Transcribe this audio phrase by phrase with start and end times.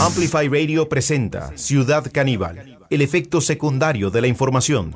[0.00, 4.94] Amplify Radio presenta Ciudad Caníbal, el efecto secundario de la información.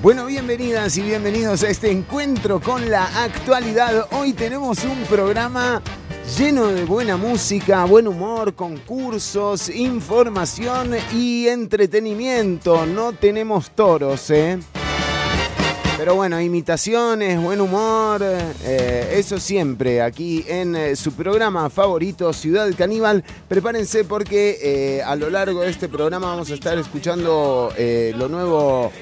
[0.00, 4.06] Bueno, bienvenidas y bienvenidos a este encuentro con la actualidad.
[4.12, 5.82] Hoy tenemos un programa
[6.38, 12.86] lleno de buena música, buen humor, concursos, información y entretenimiento.
[12.86, 14.60] No tenemos toros, ¿eh?
[15.96, 22.70] Pero bueno, imitaciones, buen humor, eh, eso siempre aquí en eh, su programa favorito, Ciudad
[22.76, 23.24] Caníbal.
[23.48, 27.72] Prepárense porque eh, a lo largo de este programa vamos a estar escuchando
[28.16, 28.92] lo nuevo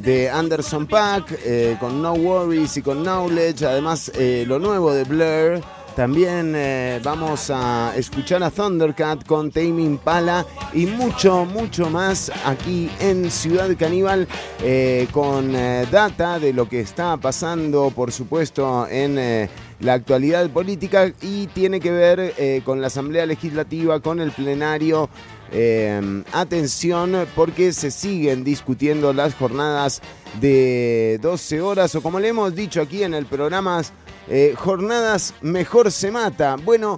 [0.00, 4.12] de Anderson Pack, con No Worries y con Knowledge, además
[4.46, 5.73] lo nuevo de Blur.
[5.96, 12.90] También eh, vamos a escuchar a Thundercat con Tame Pala y mucho, mucho más aquí
[12.98, 14.26] en Ciudad Caníbal
[14.60, 21.12] eh, con eh, data de lo que está pasando, por supuesto, en la actualidad política
[21.22, 25.08] y tiene que ver con la Asamblea Legislativa, con el plenario.
[26.32, 30.02] atención porque se siguen discutiendo las jornadas
[30.40, 33.80] de 12 horas o como le hemos dicho aquí en el programa
[34.28, 36.56] eh, jornadas Mejor se mata.
[36.56, 36.96] Bueno,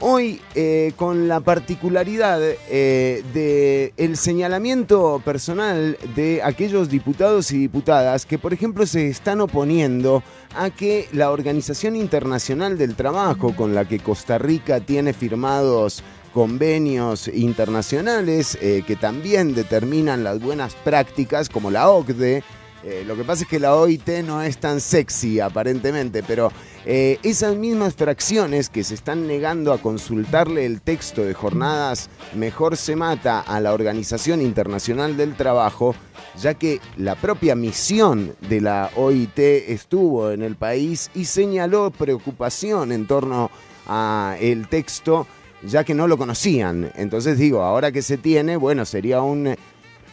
[0.00, 8.38] hoy eh, con la particularidad eh, del señalamiento personal de aquellos diputados y diputadas que,
[8.38, 10.22] por ejemplo, se están oponiendo
[10.56, 17.26] a que la Organización Internacional del Trabajo, con la que Costa Rica tiene firmados convenios
[17.28, 22.44] internacionales que también determinan las buenas prácticas, como la OCDE,
[22.84, 26.52] eh, lo que pasa es que la OIT no es tan sexy aparentemente, pero
[26.86, 32.76] eh, esas mismas fracciones que se están negando a consultarle el texto de jornadas Mejor
[32.76, 35.94] se mata a la Organización Internacional del Trabajo,
[36.40, 42.92] ya que la propia misión de la OIT estuvo en el país y señaló preocupación
[42.92, 43.50] en torno
[43.86, 45.26] a el texto
[45.62, 46.92] ya que no lo conocían.
[46.94, 49.56] Entonces digo, ahora que se tiene, bueno, sería un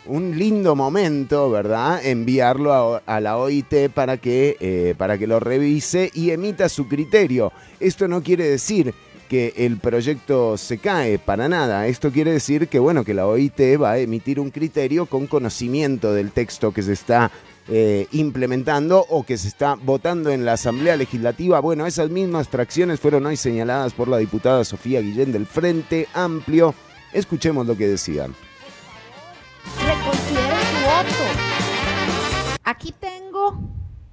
[0.07, 2.05] un lindo momento, ¿verdad?
[2.05, 7.51] Enviarlo a, la OIT para que, eh, para que lo revise y emita su criterio.
[7.79, 8.93] Esto no quiere decir
[9.29, 11.88] que el proyecto se cae para nada.
[11.88, 16.13] Esto quiere decir que, bueno, que la OIT va a emitir un criterio con conocimiento
[16.13, 17.31] del texto que se está
[17.67, 21.59] eh, implementando o que se está votando en la Asamblea Legislativa.
[21.59, 26.75] Bueno, esas mismas fracciones fueron hoy señaladas por la diputada Sofía Guillén del Frente Amplio.
[27.11, 28.35] Escuchemos lo que decían
[29.86, 32.59] reconsidere su voto.
[32.64, 33.59] Aquí tengo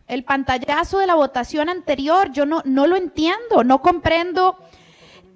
[0.07, 2.31] el pantallazo de la votación anterior.
[2.33, 4.59] Yo no, no lo entiendo, no comprendo.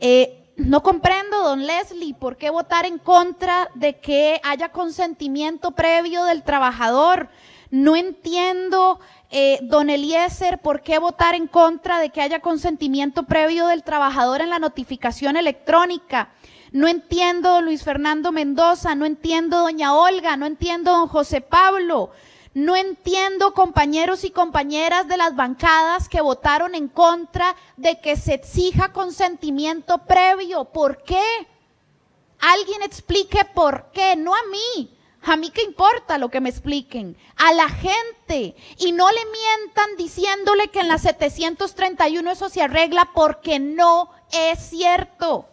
[0.00, 6.24] Eh, no comprendo, don Leslie, por qué votar en contra de que haya consentimiento previo
[6.24, 7.28] del trabajador.
[7.70, 9.00] No entiendo,
[9.30, 14.40] eh, don Eliezer, por qué votar en contra de que haya consentimiento previo del trabajador
[14.40, 16.30] en la notificación electrónica.
[16.76, 22.10] No entiendo Luis Fernando Mendoza, no entiendo doña Olga, no entiendo don José Pablo,
[22.52, 28.34] no entiendo compañeros y compañeras de las bancadas que votaron en contra de que se
[28.34, 30.66] exija consentimiento previo.
[30.66, 31.24] ¿Por qué?
[32.40, 34.94] Alguien explique por qué, no a mí.
[35.22, 38.54] A mí qué importa lo que me expliquen, a la gente.
[38.76, 44.58] Y no le mientan diciéndole que en la 731 eso se arregla porque no es
[44.58, 45.48] cierto.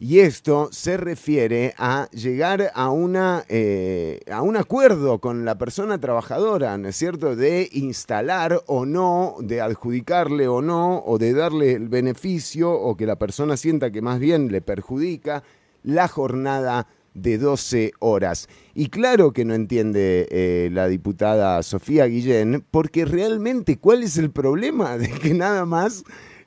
[0.00, 5.98] Y esto se refiere a llegar a, una, eh, a un acuerdo con la persona
[5.98, 11.72] trabajadora, ¿no es cierto?, de instalar o no, de adjudicarle o no, o de darle
[11.72, 15.42] el beneficio, o que la persona sienta que más bien le perjudica
[15.82, 18.48] la jornada de 12 horas.
[18.74, 24.30] Y claro que no entiende eh, la diputada Sofía Guillén, porque realmente, ¿cuál es el
[24.30, 26.04] problema de que nada más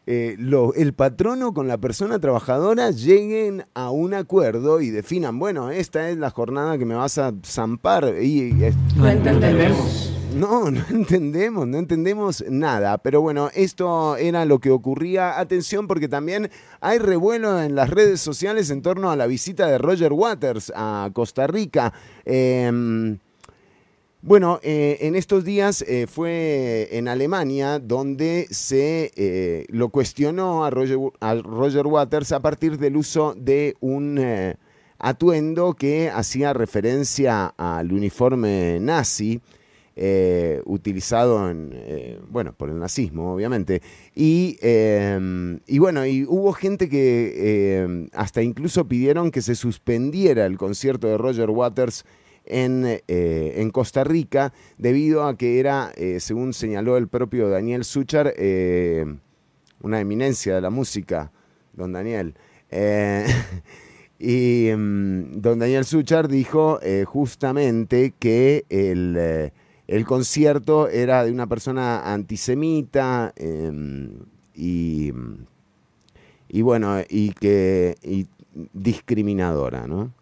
[0.08, 0.36] eh,
[0.76, 6.18] el patrono con la persona trabajadora lleguen a un acuerdo y definan, bueno, esta es
[6.18, 8.16] la jornada que me vas a zampar.
[8.22, 8.54] Y,
[8.96, 10.12] no entendemos.
[10.36, 12.98] No, no entendemos, no entendemos nada.
[12.98, 15.40] Pero bueno, esto era lo que ocurría.
[15.40, 16.50] Atención porque también
[16.80, 21.12] hay revuelo en las redes sociales en torno a la visita de Roger Waters a
[21.14, 21.94] Costa Rica.
[22.26, 23.18] Eh,
[24.24, 30.70] bueno, eh, en estos días eh, fue en Alemania donde se eh, lo cuestionó a
[30.70, 34.24] Roger, Waters a partir del uso de un
[35.00, 39.42] atuendo que hacía referencia al uniforme nazi.
[40.66, 41.74] utilizado en,
[42.30, 43.82] bueno, por el nazismo, obviamente.
[44.16, 51.08] Y, y, bueno, y hubo gente que hasta incluso pidieron que se suspendiera el concierto
[51.08, 52.06] de Roger Waters
[52.46, 57.84] en, eh, en Costa Rica, debido a que era, eh, según señaló el propio Daniel
[57.84, 59.06] Suchar, eh,
[59.82, 61.32] una eminencia de la música,
[61.74, 62.36] don Daniel.
[64.24, 69.52] Y mm, don Daniel Suchar dijo justamente que el,
[69.88, 74.12] el concierto era de una persona antisemita em,
[74.54, 75.12] y,
[76.50, 78.28] y bueno, y que y
[78.74, 80.14] discriminadora, ¿no?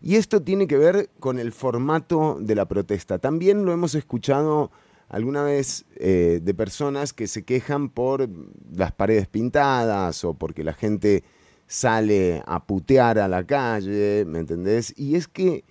[0.00, 3.18] Y esto tiene que ver con el formato de la protesta.
[3.18, 4.70] También lo hemos escuchado
[5.08, 8.28] alguna vez eh, de personas que se quejan por
[8.72, 11.24] las paredes pintadas o porque la gente
[11.66, 14.94] sale a putear a la calle, ¿me entendés?
[14.96, 15.64] Y es que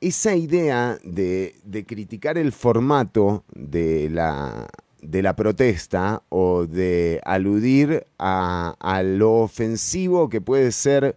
[0.00, 1.54] esa idea de,
[1.86, 4.68] criticar el formato de la,
[5.02, 11.16] de la protesta o de aludir a lo ofensivo que puede ser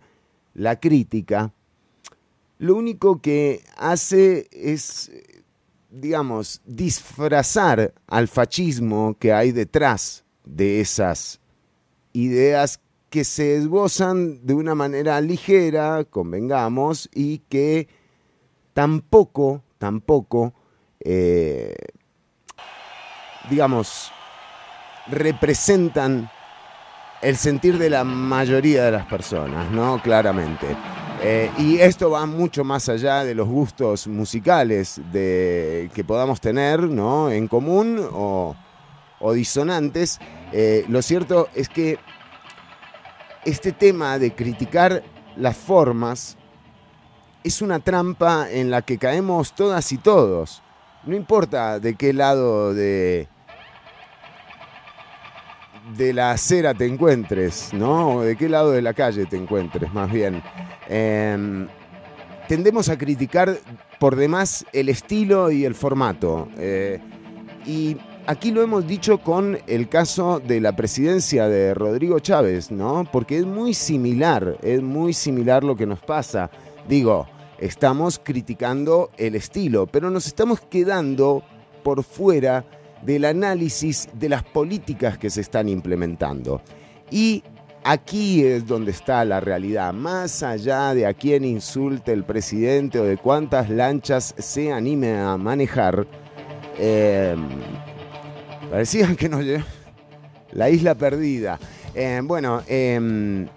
[0.53, 1.53] la crítica,
[2.57, 5.11] lo único que hace es,
[5.89, 11.39] digamos, disfrazar al fascismo que hay detrás de esas
[12.13, 17.87] ideas que se esbozan de una manera ligera, convengamos, y que
[18.73, 20.53] tampoco, tampoco,
[20.99, 21.75] eh,
[23.49, 24.11] digamos,
[25.07, 26.29] representan
[27.21, 30.01] el sentir de la mayoría de las personas, ¿no?
[30.01, 30.75] Claramente.
[31.23, 36.81] Eh, y esto va mucho más allá de los gustos musicales de, que podamos tener,
[36.81, 37.29] ¿no?
[37.29, 38.55] En común o,
[39.33, 40.19] disonantes.
[40.51, 41.99] Eh, lo cierto es que
[43.45, 45.03] este tema de criticar
[45.35, 46.37] las formas
[47.43, 50.63] es una trampa en la que caemos todas y todos.
[51.03, 53.27] No importa de qué lado de,
[55.97, 58.15] de la acera te encuentres, ¿no?
[58.15, 60.41] O de qué lado de la calle te encuentres, más bien.
[60.87, 61.67] Eh,
[62.47, 63.57] tendemos a criticar
[63.99, 66.47] por demás el estilo y el formato.
[66.57, 66.99] Eh,
[67.65, 73.07] y aquí lo hemos dicho con el caso de la presidencia de Rodrigo Chávez, ¿no?
[73.11, 76.49] Porque es muy similar, es muy similar lo que nos pasa.
[76.87, 77.27] Digo,
[77.59, 81.43] estamos criticando el estilo, pero nos estamos quedando
[81.83, 82.65] por fuera
[83.03, 86.61] del análisis de las políticas que se están implementando.
[87.09, 87.43] Y
[87.83, 93.03] aquí es donde está la realidad, más allá de a quién insulte el presidente o
[93.03, 96.07] de cuántas lanchas se anime a manejar.
[96.77, 97.35] Eh,
[98.69, 99.63] parecía que lle-
[100.53, 101.57] La isla perdida.
[101.95, 103.47] Eh, bueno, eh,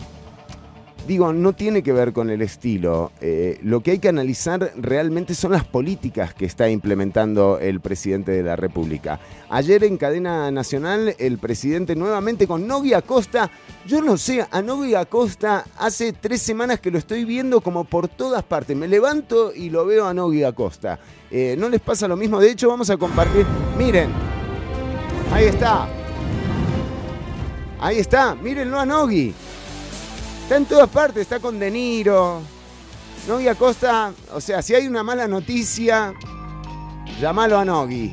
[1.07, 3.13] digo, no tiene que ver con el estilo.
[3.21, 8.33] Eh, lo que hay que analizar realmente son las políticas que está implementando el presidente
[8.33, 9.21] de la República.
[9.51, 13.51] Ayer en cadena nacional, el presidente nuevamente con Nogui Acosta.
[13.87, 18.09] Yo no sé, a Nogui Acosta hace tres semanas que lo estoy viendo como por
[18.09, 18.77] todas partes.
[18.77, 20.99] Me levanto y lo veo a Nogui Acosta.
[21.31, 22.41] Eh, ¿No les pasa lo mismo?
[22.41, 23.45] De hecho, vamos a compartir.
[23.77, 24.11] Miren,
[25.33, 25.89] ahí está.
[27.81, 29.35] Ahí está, mírenlo a Nogui.
[30.45, 32.43] Está en todas partes, está con De Niro.
[33.27, 36.13] Nogui Acosta, o sea, si hay una mala noticia,
[37.19, 38.13] llamalo a Nogui.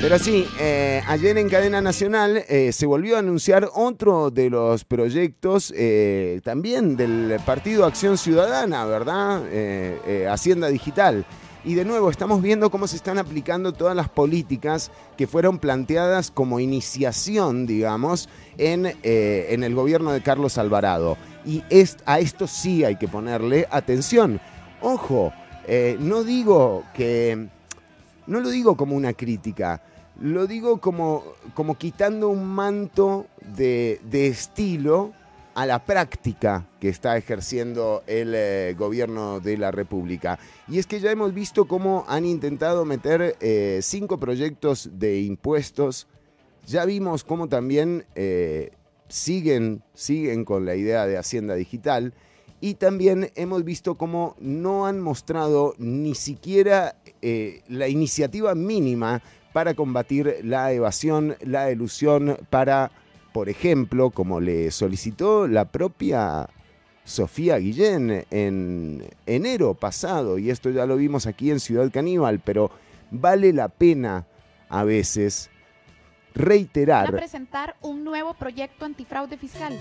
[0.00, 4.84] Pero sí, eh, ayer en cadena nacional eh, se volvió a anunciar otro de los
[4.84, 9.40] proyectos eh, también del Partido Acción Ciudadana, ¿verdad?
[10.28, 11.24] Hacienda Digital.
[11.62, 16.30] Y de nuevo estamos viendo cómo se están aplicando todas las políticas que fueron planteadas
[16.30, 21.18] como iniciación, digamos, en, eh, en el gobierno de Carlos Alvarado.
[21.44, 24.40] Y es, a esto sí hay que ponerle atención.
[24.80, 25.34] Ojo,
[25.66, 27.48] eh, no digo que
[28.26, 29.82] no lo digo como una crítica,
[30.18, 33.26] lo digo como, como quitando un manto
[33.56, 35.12] de, de estilo
[35.60, 40.38] a la práctica que está ejerciendo el eh, gobierno de la República.
[40.66, 46.06] Y es que ya hemos visto cómo han intentado meter eh, cinco proyectos de impuestos.
[46.66, 48.70] Ya vimos cómo también eh,
[49.08, 52.14] siguen, siguen con la idea de Hacienda Digital.
[52.62, 56.96] Y también hemos visto cómo no han mostrado ni siquiera
[57.68, 62.92] la iniciativa mínima para combatir la evasión, la elusión, para,
[63.32, 66.48] por ejemplo, como le solicitó la propia
[67.04, 72.70] Sofía Guillén en enero pasado, y esto ya lo vimos aquí en Ciudad Caníbal, pero
[73.10, 74.26] vale la pena
[74.68, 75.50] a veces
[76.34, 79.76] Van a reiterar presentar un nuevo proyecto antifraude fiscal.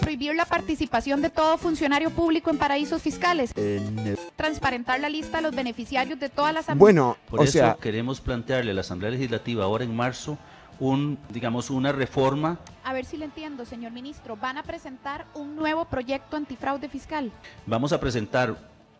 [0.00, 3.52] Prohibir la participación de todo funcionario público en paraísos fiscales.
[4.36, 8.20] Transparentar la lista de los beneficiarios de todas las Bueno, Por o eso sea, queremos
[8.20, 10.38] plantearle a la Asamblea Legislativa ahora en marzo
[10.82, 12.58] un, digamos, una reforma.
[12.82, 14.36] A ver si le entiendo, señor ministro.
[14.36, 17.30] ¿Van a presentar un nuevo proyecto antifraude fiscal?
[17.66, 18.56] Vamos a presentar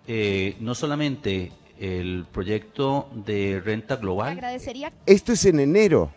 [0.06, 4.32] eh, no solamente el proyecto de renta global.
[4.32, 4.92] Agradecería.
[5.06, 6.12] Esto es en enero.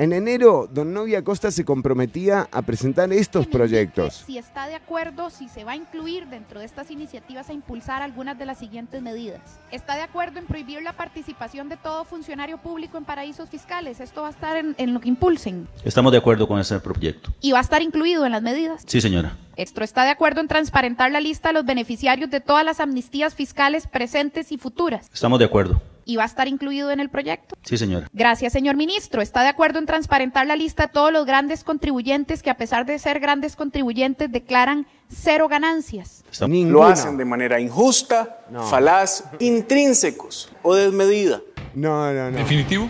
[0.00, 4.24] En enero, don Novia Costa se comprometía a presentar estos proyectos.
[4.24, 8.00] Si está de acuerdo, si se va a incluir dentro de estas iniciativas a impulsar
[8.00, 9.60] algunas de las siguientes medidas.
[9.70, 14.00] ¿Está de acuerdo en prohibir la participación de todo funcionario público en paraísos fiscales?
[14.00, 15.68] Esto va a estar en, en lo que impulsen.
[15.84, 17.30] Estamos de acuerdo con ese proyecto.
[17.42, 18.82] Y va a estar incluido en las medidas.
[18.86, 19.36] Sí, señora.
[19.56, 23.34] Esto está de acuerdo en transparentar la lista de los beneficiarios de todas las amnistías
[23.34, 25.10] fiscales presentes y futuras.
[25.12, 25.82] Estamos de acuerdo.
[26.10, 27.54] Y va a estar incluido en el proyecto.
[27.62, 28.08] Sí, señora.
[28.12, 29.22] Gracias, señor ministro.
[29.22, 32.84] ¿Está de acuerdo en transparentar la lista de todos los grandes contribuyentes que a pesar
[32.84, 36.24] de ser grandes contribuyentes declaran cero ganancias?
[36.48, 36.72] Ninguna.
[36.72, 38.64] Lo hacen de manera injusta, No.
[38.64, 41.42] falaz, intrínsecos o desmedida.
[41.76, 42.38] No, no, no.
[42.38, 42.88] ¿Definitivo?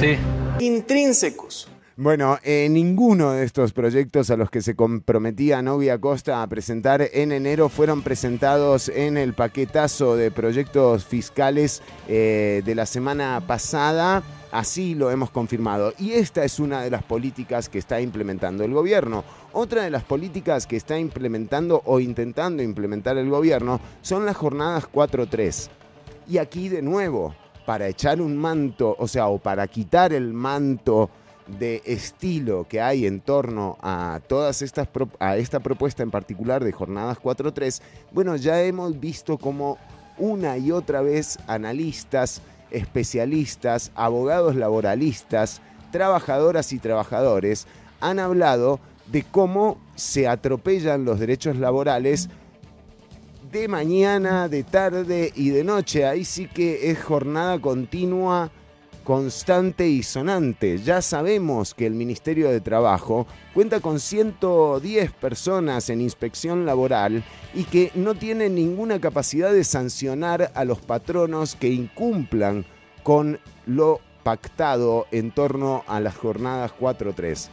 [0.00, 0.16] Sí.
[0.58, 1.68] Intrínsecos.
[2.02, 7.08] Bueno, eh, ninguno de estos proyectos a los que se comprometía Novia Costa a presentar
[7.12, 14.24] en enero fueron presentados en el paquetazo de proyectos fiscales eh, de la semana pasada.
[14.50, 15.94] Así lo hemos confirmado.
[15.96, 19.22] Y esta es una de las políticas que está implementando el gobierno.
[19.52, 24.88] Otra de las políticas que está implementando o intentando implementar el gobierno son las jornadas
[24.92, 25.68] 4-3.
[26.28, 27.32] Y aquí de nuevo,
[27.64, 31.08] para echar un manto, o sea, o para quitar el manto
[31.58, 36.72] de estilo que hay en torno a todas estas a esta propuesta en particular de
[36.72, 37.80] jornadas 4.3,
[38.12, 39.78] bueno, ya hemos visto como
[40.18, 47.66] una y otra vez analistas, especialistas, abogados laboralistas, trabajadoras y trabajadores
[48.00, 52.28] han hablado de cómo se atropellan los derechos laborales
[53.52, 56.06] de mañana, de tarde y de noche.
[56.06, 58.50] Ahí sí que es jornada continua,
[59.02, 60.78] constante y sonante.
[60.78, 67.22] Ya sabemos que el Ministerio de Trabajo cuenta con 110 personas en inspección laboral
[67.54, 72.64] y que no tiene ninguna capacidad de sancionar a los patronos que incumplan
[73.02, 77.48] con lo pactado en torno a las jornadas 4-3.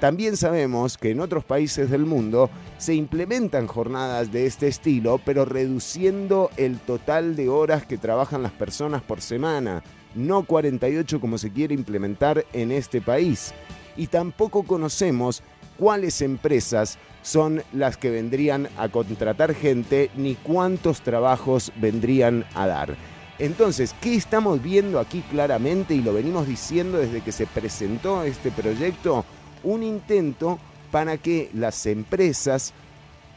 [0.00, 5.44] También sabemos que en otros países del mundo se implementan jornadas de este estilo, pero
[5.44, 9.82] reduciendo el total de horas que trabajan las personas por semana,
[10.14, 13.52] no 48 como se quiere implementar en este país.
[13.96, 15.42] Y tampoco conocemos
[15.78, 22.96] cuáles empresas son las que vendrían a contratar gente ni cuántos trabajos vendrían a dar.
[23.38, 28.50] Entonces, ¿qué estamos viendo aquí claramente y lo venimos diciendo desde que se presentó este
[28.50, 29.24] proyecto?
[29.64, 30.58] Un intento
[30.92, 32.72] para que las empresas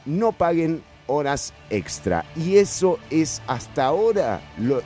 [0.05, 2.25] no paguen horas extra.
[2.35, 4.41] Y eso es hasta ahora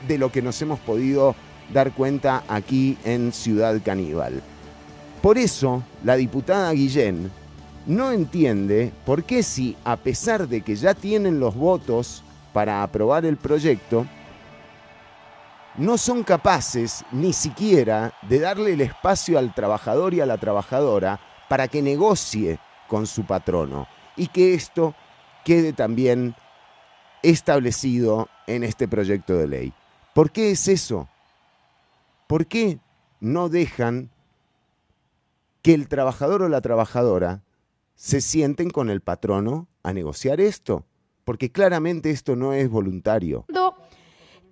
[0.08, 1.34] de lo que nos hemos podido
[1.72, 4.42] dar cuenta aquí en Ciudad Caníbal.
[5.20, 7.30] Por eso, la diputada Guillén
[7.86, 13.24] no entiende por qué si, a pesar de que ya tienen los votos para aprobar
[13.24, 14.06] el proyecto,
[15.76, 21.18] no son capaces ni siquiera de darle el espacio al trabajador y a la trabajadora
[21.48, 24.94] para que negocie con su patrono y que esto
[25.44, 26.34] quede también
[27.22, 29.72] establecido en este proyecto de ley.
[30.14, 31.08] ¿Por qué es eso?
[32.26, 32.80] ¿Por qué
[33.20, 34.10] no dejan
[35.62, 37.42] que el trabajador o la trabajadora
[37.94, 40.84] se sienten con el patrono a negociar esto?
[41.24, 43.44] Porque claramente esto no es voluntario.
[43.48, 43.76] No,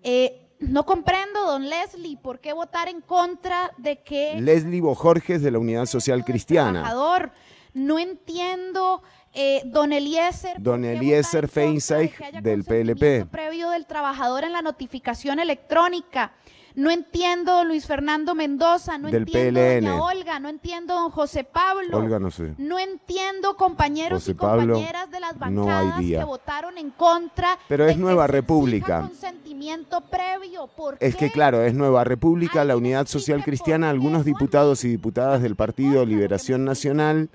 [0.02, 5.50] eh, no comprendo, don Leslie, por qué votar en contra de que Leslie Bojorges de
[5.50, 6.82] la Unidad Social Cristiana.
[6.82, 7.32] trabajador.
[7.72, 10.54] No entiendo, eh, don Eliezer.
[10.54, 13.26] ¿por Don Eliezer de haya del PLP.
[13.30, 16.32] Previo del trabajador en la notificación electrónica.
[16.74, 18.98] No entiendo, Luis Fernando Mendoza.
[18.98, 19.84] No Del entiendo, PLN.
[19.86, 20.38] doña Olga.
[20.40, 21.96] No entiendo, don José Pablo.
[21.96, 22.54] Olga, no sé.
[22.58, 27.58] No entiendo, compañeros José y Pablo, compañeras de las bancadas que votaron en contra.
[27.68, 28.98] Pero de es que Nueva se República.
[28.98, 30.68] exija consentimiento previo.
[30.76, 35.42] ¿Por Es que claro, es Nueva República, la Unidad Social Cristiana, algunos diputados y diputadas
[35.42, 37.30] del Partido Liberación Nacional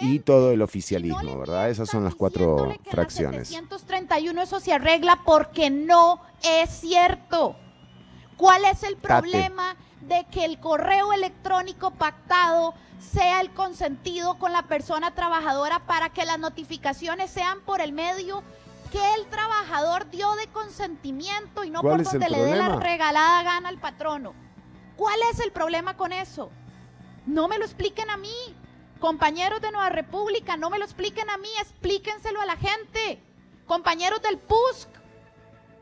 [0.00, 1.70] y todo el oficialismo, ¿verdad?
[1.70, 3.48] Esas son las cuatro fracciones.
[3.48, 7.56] 731 eso se arregla porque no es cierto.
[8.38, 14.62] ¿Cuál es el problema de que el correo electrónico pactado sea el consentido con la
[14.62, 18.44] persona trabajadora para que las notificaciones sean por el medio
[18.92, 23.42] que el trabajador dio de consentimiento y no ¿Cuál por donde le dé la regalada
[23.42, 24.34] gana al patrono?
[24.96, 26.50] ¿Cuál es el problema con eso?
[27.26, 28.54] No me lo expliquen a mí.
[29.00, 33.20] Compañeros de Nueva República, no me lo expliquen a mí, explíquenselo a la gente.
[33.66, 34.88] Compañeros del PUSC,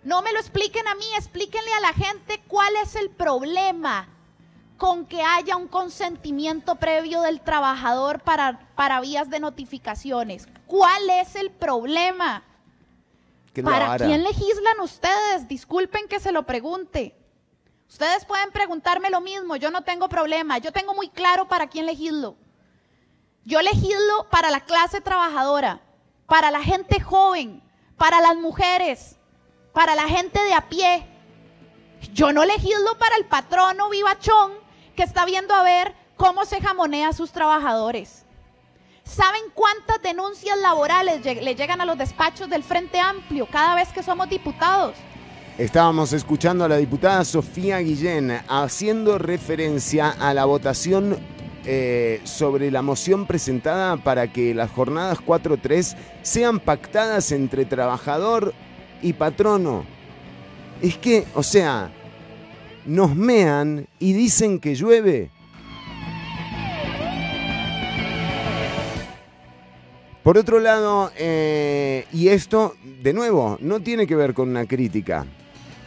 [0.06, 4.08] no me lo expliquen a mí, explíquenle a la gente cuál es el problema
[4.76, 10.46] con que haya un consentimiento previo del trabajador para, para vías de notificaciones.
[10.68, 12.44] ¿Cuál es el problema?
[13.64, 15.48] ¿Para quién legislan ustedes?
[15.48, 17.16] Disculpen que se lo pregunte.
[17.88, 21.84] Ustedes pueden preguntarme lo mismo, yo no tengo problema, yo tengo muy claro para quién
[21.84, 22.36] legislo.
[23.44, 25.80] Yo legislo para la clase trabajadora,
[26.26, 27.60] para la gente joven,
[27.96, 29.15] para las mujeres,
[29.76, 31.06] para la gente de a pie.
[32.14, 34.52] Yo no legislo para el patrono vivachón
[34.96, 38.24] que está viendo a ver cómo se jamonea a sus trabajadores.
[39.04, 44.02] ¿Saben cuántas denuncias laborales le llegan a los despachos del Frente Amplio cada vez que
[44.02, 44.94] somos diputados?
[45.58, 51.18] Estábamos escuchando a la diputada Sofía Guillén haciendo referencia a la votación
[51.66, 58.54] eh, sobre la moción presentada para que las jornadas 4-3 sean pactadas entre trabajador
[59.02, 59.84] y patrono.
[60.80, 61.90] Es que, o sea,
[62.84, 65.30] nos mean y dicen que llueve.
[70.22, 75.24] Por otro lado, eh, y esto, de nuevo, no tiene que ver con una crítica,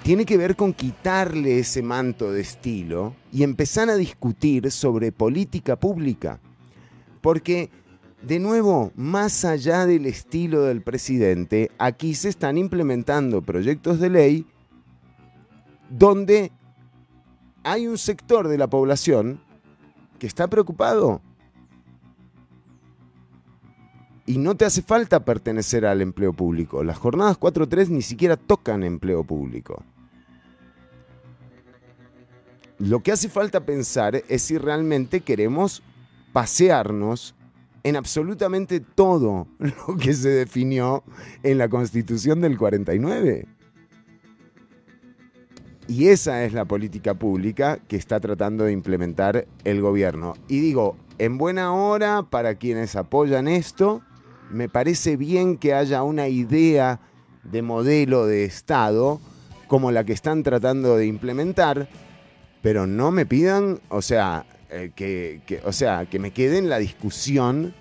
[0.01, 5.75] tiene que ver con quitarle ese manto de estilo y empezar a discutir sobre política
[5.75, 6.39] pública.
[7.19, 7.69] Porque,
[8.21, 14.45] de nuevo, más allá del estilo del presidente, aquí se están implementando proyectos de ley
[15.89, 16.51] donde
[17.63, 19.41] hay un sector de la población
[20.19, 21.21] que está preocupado
[24.25, 26.83] y no te hace falta pertenecer al empleo público.
[26.83, 29.83] Las jornadas 4-3 ni siquiera tocan empleo público.
[32.77, 35.81] Lo que hace falta pensar es si realmente queremos
[36.31, 37.33] pasearnos
[37.83, 41.03] en absolutamente todo lo que se definió
[41.43, 43.47] en la Constitución del 49.
[45.87, 50.35] Y esa es la política pública que está tratando de implementar el gobierno.
[50.47, 54.01] Y digo, en buena hora para quienes apoyan esto,
[54.51, 56.99] me parece bien que haya una idea
[57.43, 59.19] de modelo de Estado
[59.67, 61.89] como la que están tratando de implementar,
[62.61, 66.69] pero no me pidan, o sea, eh, que, que- o sea, que me quede en
[66.69, 67.73] la discusión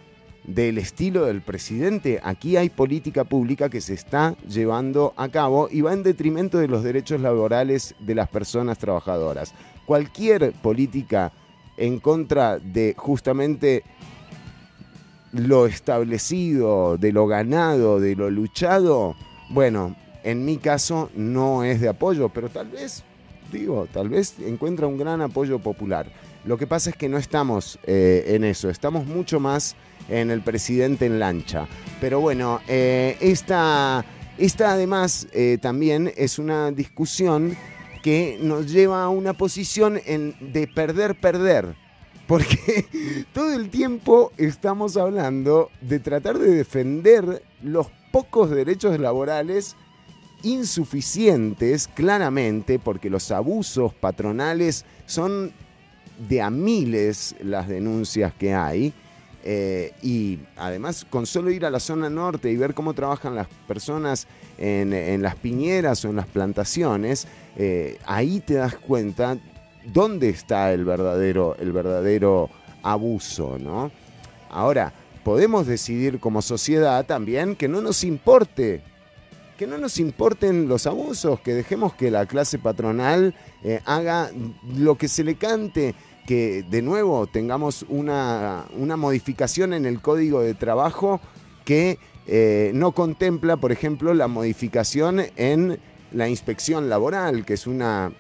[0.45, 2.21] del estilo del presidente.
[2.23, 6.69] Aquí hay política pública que se está llevando a cabo y va en detrimento de
[6.69, 9.53] los derechos laborales de las personas trabajadoras.
[9.85, 11.33] Cualquier política
[11.77, 13.83] en contra de justamente
[15.33, 19.15] lo establecido, de lo ganado, de lo luchado,
[19.51, 23.05] bueno, en mi caso no es de apoyo, pero tal vez,
[23.53, 26.07] digo, tal vez encuentra un gran apoyo popular.
[26.45, 29.77] Lo que pasa es que no estamos eh, en eso, estamos mucho más
[30.09, 31.67] en el presidente en lancha.
[32.01, 34.05] Pero bueno, eh, esta,
[34.39, 37.57] esta además eh, también es una discusión
[38.03, 40.01] que nos lleva a una posición
[40.41, 41.75] de perder, perder.
[42.27, 49.77] Porque todo el tiempo estamos hablando de tratar de defender los pocos derechos laborales
[50.43, 55.53] insuficientes, claramente, porque los abusos patronales son
[56.19, 58.93] de a miles las denuncias que hay.
[59.45, 63.47] eh, y además, con solo ir a la zona norte y ver cómo trabajan las
[63.67, 64.27] personas
[64.59, 67.27] en, las piñeras o en las plantaciones,
[67.57, 69.39] eh, ahí te das cuenta
[69.87, 72.51] dónde está el verdadero, el verdadero
[72.83, 73.91] abuso, ¿no?
[74.51, 74.93] Ahora,
[75.25, 78.83] podemos decidir como sociedad también que no nos importe,
[79.59, 84.31] que no nos importen los abusos, que dejemos que la clase patronal eh, haga
[84.77, 85.97] lo que se le cante,
[86.29, 91.21] que de nuevo tengamos una, una modificación en el código de trabajo
[91.65, 95.81] que eh, no contempla, por ejemplo, la modificación en
[96.13, 98.13] la inspección laboral, que es una,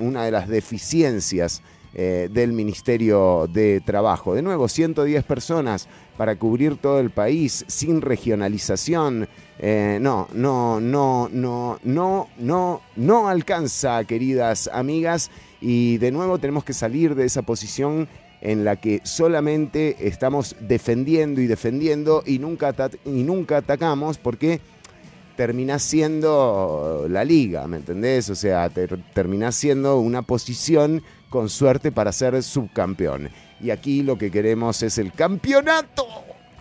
[0.00, 1.60] una de las deficiencias
[1.92, 4.34] eh, del Ministerio de Trabajo.
[4.34, 9.28] De nuevo, 110 personas para cubrir todo el país sin regionalización.
[9.58, 15.30] Eh, no, no, no, no, no, no, no alcanza, queridas amigas.
[15.60, 18.08] Y de nuevo tenemos que salir de esa posición
[18.40, 22.74] en la que solamente estamos defendiendo y defendiendo y nunca,
[23.04, 24.60] y nunca atacamos porque
[25.36, 28.30] terminás siendo la liga, ¿me entendés?
[28.30, 33.30] O sea, ter- terminás siendo una posición con suerte para ser subcampeón.
[33.60, 36.06] Y aquí lo que queremos es el campeonato.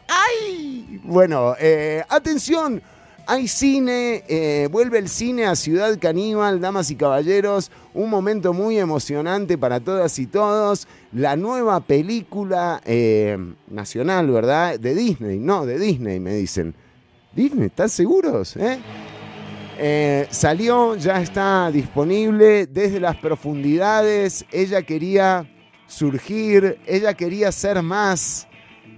[0.07, 1.01] ¡Ay!
[1.03, 2.81] Bueno, eh, atención.
[3.27, 8.77] Hay cine, eh, vuelve el cine a Ciudad Caníbal, damas y caballeros, un momento muy
[8.77, 10.87] emocionante para todas y todos.
[11.11, 13.35] La nueva película eh,
[13.67, 14.79] nacional, ¿verdad?
[14.79, 16.75] De Disney, no, de Disney, me dicen.
[17.33, 18.55] Disney, ¿están seguros?
[20.29, 24.45] salió, ya está disponible desde las profundidades.
[24.51, 25.49] Ella quería
[25.87, 28.47] surgir, ella quería ser más,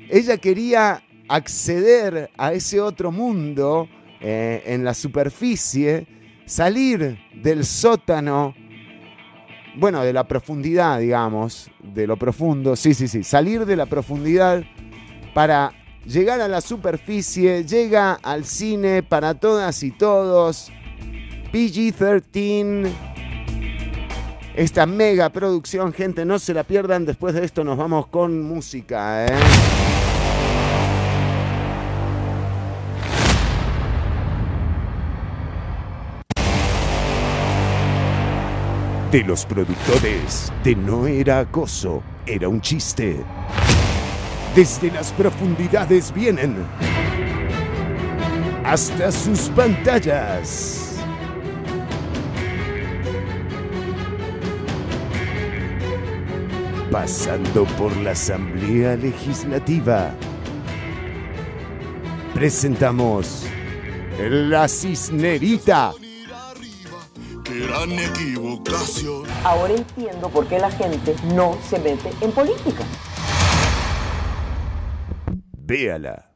[0.09, 3.89] ella quería acceder a ese otro mundo
[4.21, 6.07] eh, en la superficie,
[6.45, 8.55] salir del sótano,
[9.75, 14.63] bueno, de la profundidad, digamos, de lo profundo, sí, sí, sí, salir de la profundidad
[15.33, 15.71] para
[16.05, 20.71] llegar a la superficie, llega al cine para todas y todos,
[21.51, 23.16] PG-13.
[24.57, 27.05] Esta mega producción, gente, no se la pierdan.
[27.05, 29.37] Después de esto nos vamos con música, ¿eh?
[39.11, 43.17] De los productores de No era acoso, era un chiste.
[44.55, 46.55] Desde las profundidades vienen
[48.65, 50.86] hasta sus pantallas.
[56.91, 60.15] Pasando por la Asamblea Legislativa.
[62.33, 63.45] Presentamos
[64.17, 65.91] La Cisnerita.
[67.43, 69.23] Gran equivocación.
[69.43, 72.85] Ahora entiendo por qué la gente no se mete en política.
[75.57, 76.31] Véala.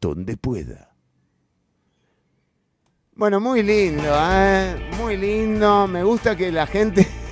[0.00, 0.94] Donde pueda.
[3.16, 4.90] Bueno, muy lindo, ¿eh?
[4.96, 5.88] Muy lindo.
[5.88, 7.25] Me gusta que la gente...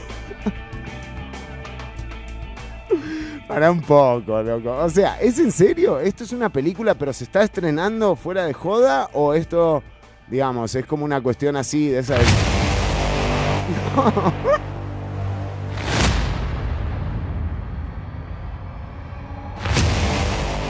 [3.49, 4.75] Para un poco, loco.
[4.77, 6.01] O sea, ¿es en serio?
[6.01, 9.11] ¿Esto es una película pero se está estrenando fuera de joda?
[9.13, 9.83] ¿O esto,
[10.29, 12.17] digamos, es como una cuestión así de esa...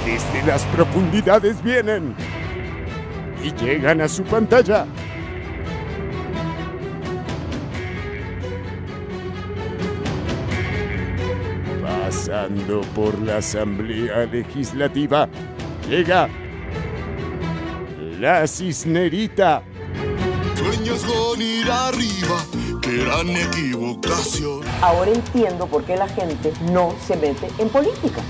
[0.04, 2.14] Desde las profundidades vienen
[3.42, 4.87] y llegan a su pantalla.
[12.44, 15.26] Pasando por la Asamblea Legislativa,
[15.88, 16.28] llega
[18.20, 19.62] la cisnerita.
[20.54, 22.44] Sueños con ir arriba.
[22.83, 24.61] Gran equivocación.
[24.83, 28.20] Ahora entiendo por qué la gente no se mete en política.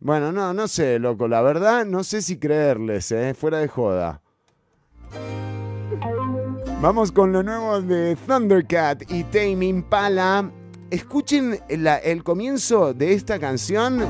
[0.00, 3.34] Bueno, no, no sé, loco, la verdad no sé si creerles, ¿eh?
[3.34, 4.22] fuera de joda.
[6.80, 10.50] Vamos con lo nuevo de Thundercat y Tame Impala.
[10.92, 14.04] Escuchen el comienzo de esta canción.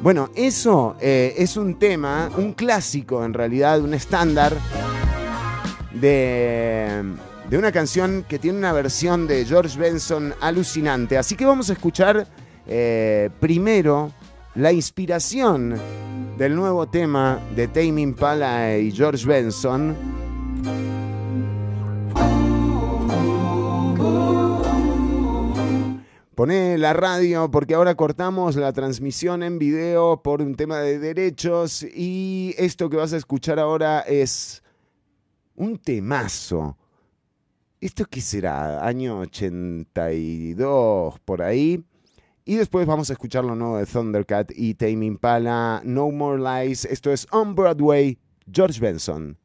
[0.00, 4.56] Bueno, eso eh, es un tema, un clásico en realidad, un estándar
[5.92, 7.02] de,
[7.50, 11.18] de una canción que tiene una versión de George Benson alucinante.
[11.18, 12.26] Así que vamos a escuchar
[12.66, 14.12] eh, primero
[14.54, 15.78] la inspiración
[16.38, 20.25] del nuevo tema de Tame Impala y George Benson.
[26.36, 31.82] Poné la radio porque ahora cortamos la transmisión en video por un tema de derechos
[31.82, 34.62] y esto que vas a escuchar ahora es
[35.54, 36.76] un temazo.
[37.80, 38.86] ¿Esto qué será?
[38.86, 41.82] Año 82 por ahí.
[42.44, 46.84] Y después vamos a escuchar lo nuevo de Thundercat y Tame Impala, No More Lies.
[46.84, 48.18] Esto es On Broadway,
[48.52, 49.38] George Benson.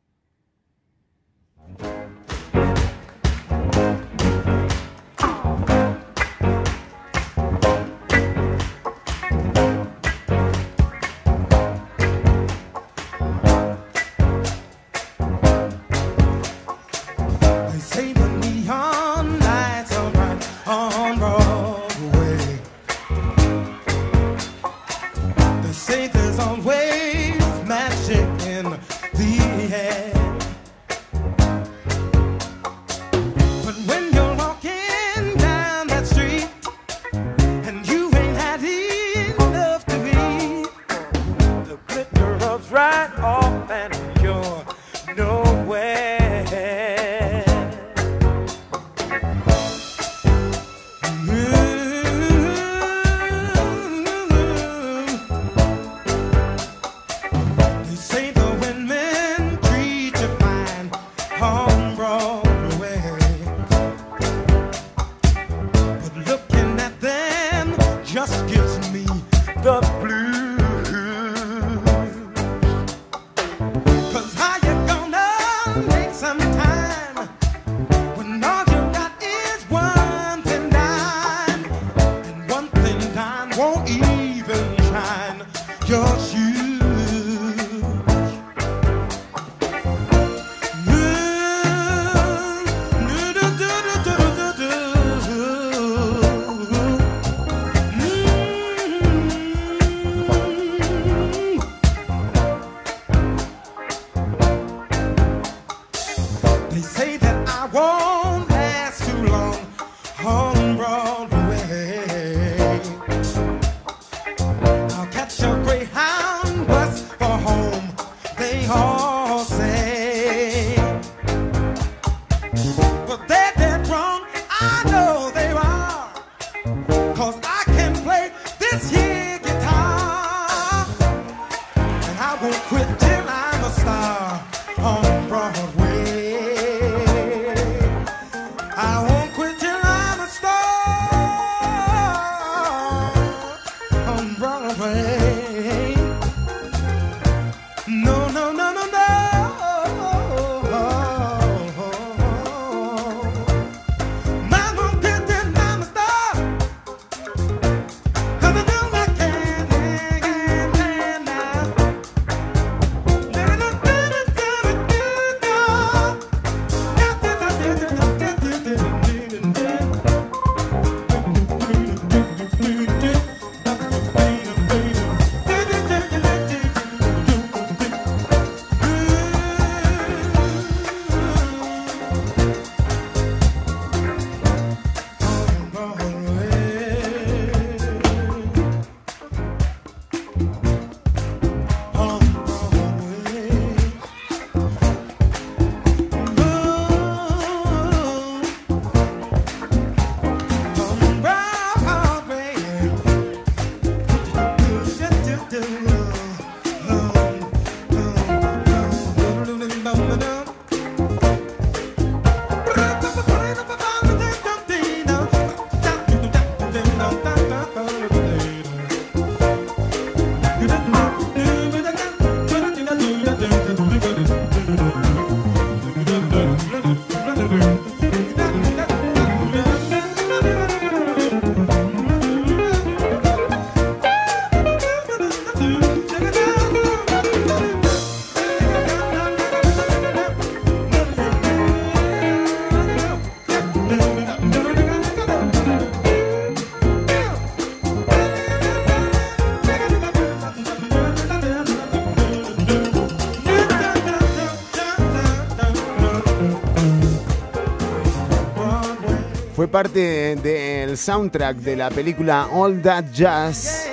[259.71, 263.88] Parte del soundtrack de la película All That Jazz.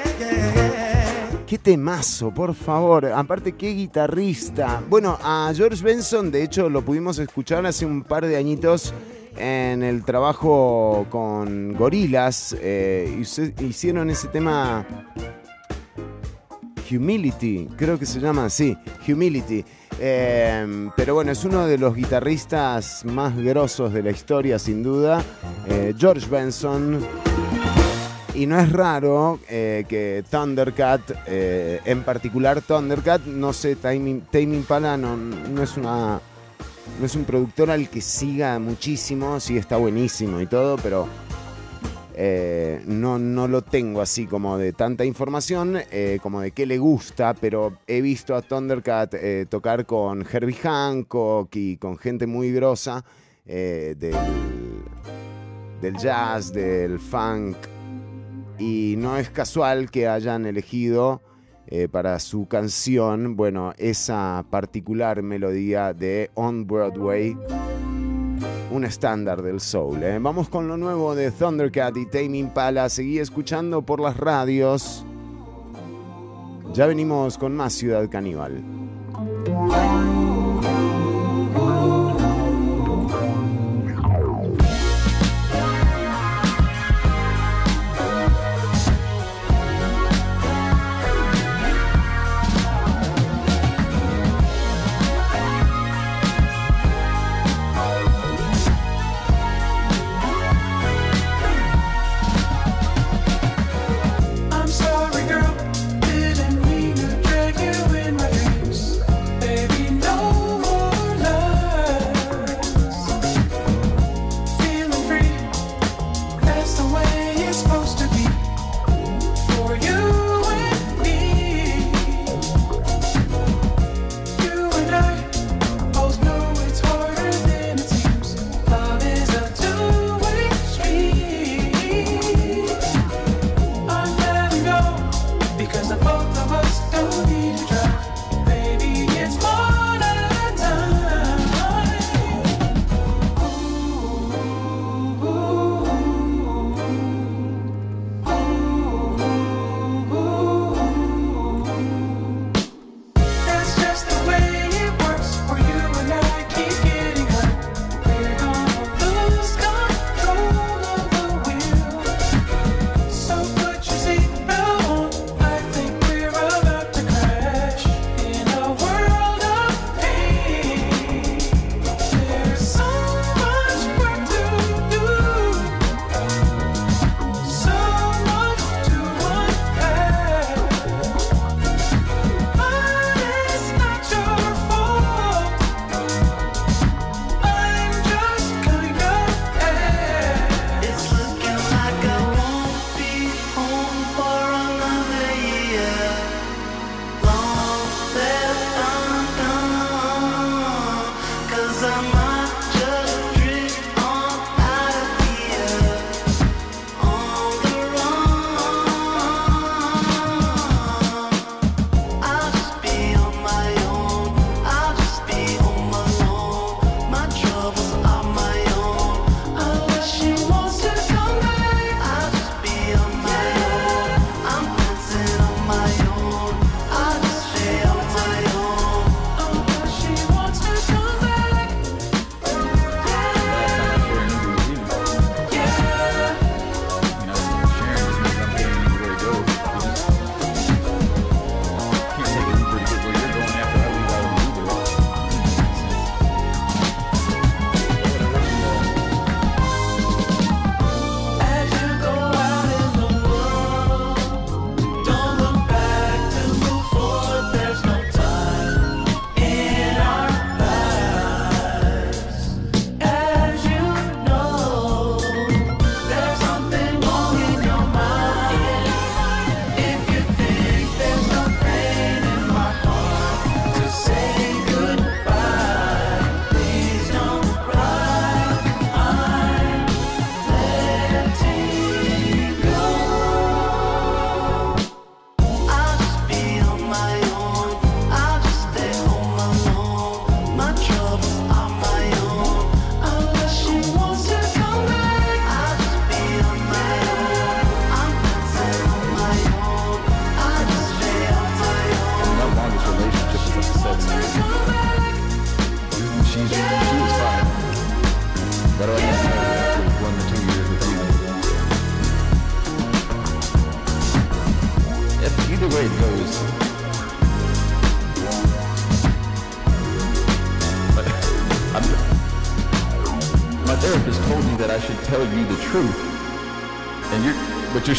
[1.46, 3.06] Qué temazo, por favor.
[3.06, 4.82] Aparte, qué guitarrista.
[4.90, 8.92] Bueno, a George Benson, de hecho, lo pudimos escuchar hace un par de añitos
[9.36, 12.56] en el trabajo con Gorilas.
[13.60, 14.84] hicieron ese tema
[16.90, 19.64] Humility, creo que se llama así, Humility.
[20.00, 25.24] Eh, pero bueno, es uno de los guitarristas más grosos de la historia, sin duda.
[25.96, 27.00] George Benson.
[28.34, 34.96] Y no es raro eh, que Thundercat, eh, en particular Thundercat, no sé, Tame Impala
[34.96, 36.20] no, no es una.
[37.00, 41.06] No es un productor al que siga muchísimo, sí está buenísimo y todo, pero
[42.14, 45.78] eh, no, no lo tengo así como de tanta información,
[46.22, 49.14] como de qué le gusta, pero he visto a Thundercat
[49.50, 53.04] tocar con Herbie Hancock y con gente muy grosa
[53.44, 54.16] del,
[55.80, 57.56] del jazz, del funk,
[58.58, 61.22] y no es casual que hayan elegido
[61.66, 67.36] eh, para su canción, bueno, esa particular melodía de On Broadway
[68.70, 70.02] un estándar del soul.
[70.02, 70.18] ¿eh?
[70.20, 72.88] Vamos con lo nuevo de Thundercat y Tame Impala.
[72.88, 75.04] Seguí escuchando por las radios.
[76.72, 78.62] Ya venimos con más Ciudad Caníbal.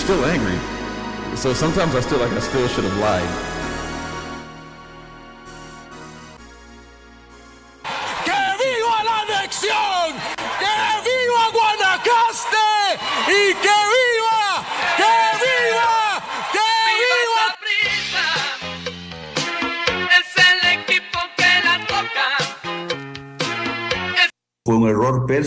[0.10, 0.58] still angry.
[1.38, 3.49] So sometimes I still like I still should have lied.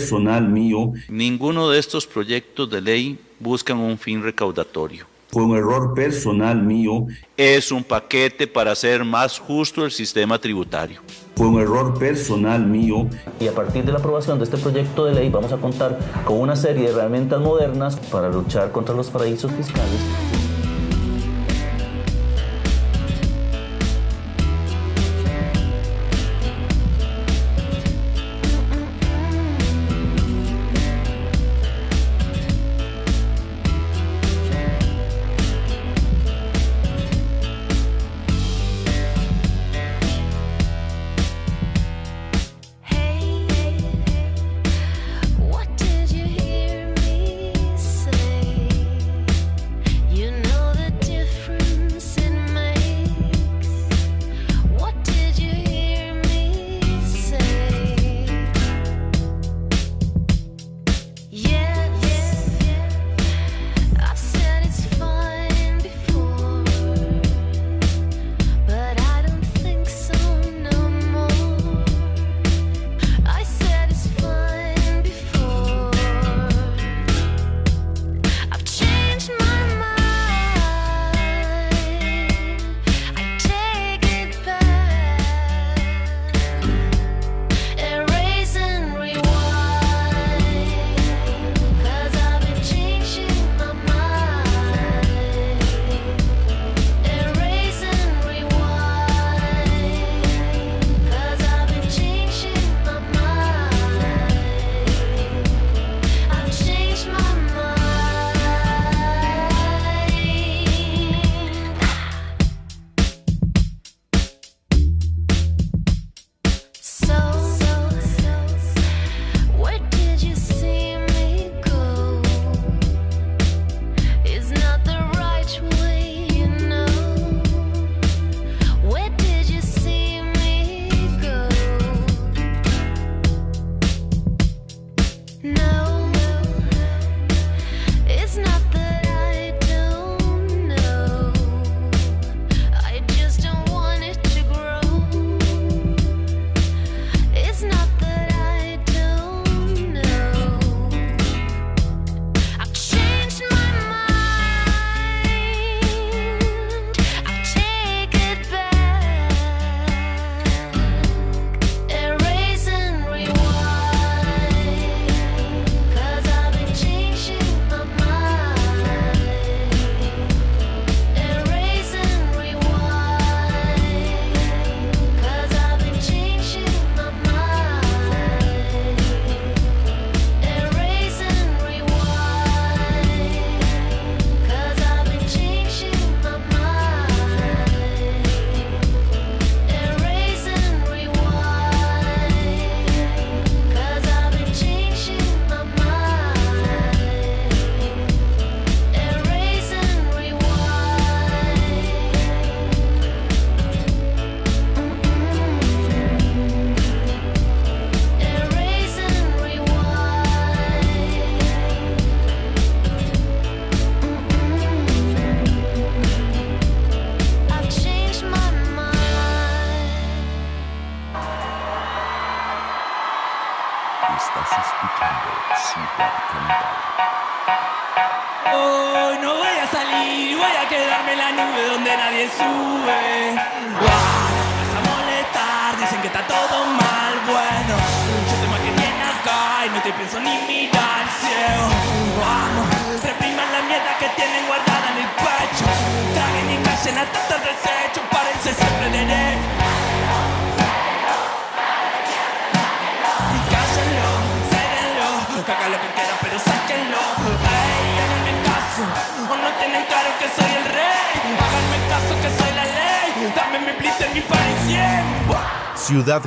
[0.03, 0.91] personal mío.
[1.07, 5.05] Ninguno de estos proyectos de ley buscan un fin recaudatorio.
[5.29, 7.07] Fue un error personal mío.
[7.37, 11.01] Es un paquete para hacer más justo el sistema tributario.
[11.35, 13.07] Fue un error personal mío.
[13.39, 16.39] Y a partir de la aprobación de este proyecto de ley vamos a contar con
[16.39, 20.42] una serie de herramientas modernas para luchar contra los paraísos fiscales.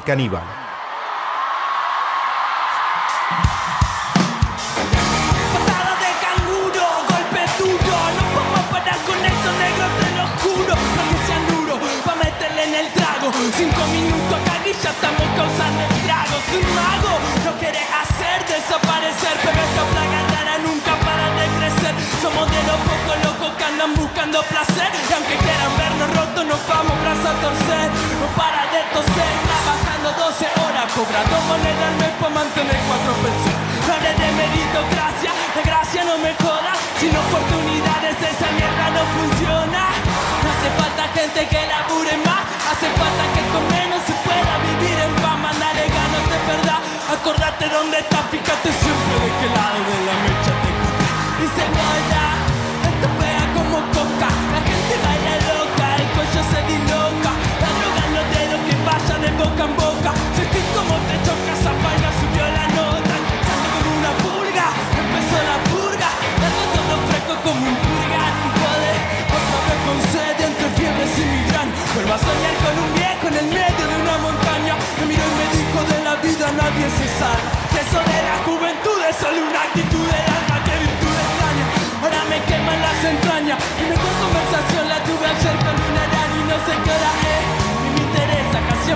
[0.07, 0.66] caníbal.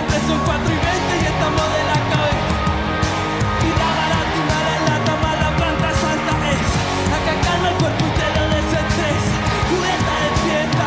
[0.01, 2.57] Siempre son 4 y 20 y estamos de la cabeza.
[3.61, 6.69] Y la barata y mala lata, mala planta santa es.
[7.13, 9.37] La que calma el cuerpo y te lo desestresa
[9.69, 10.85] Cubierta de fiesta.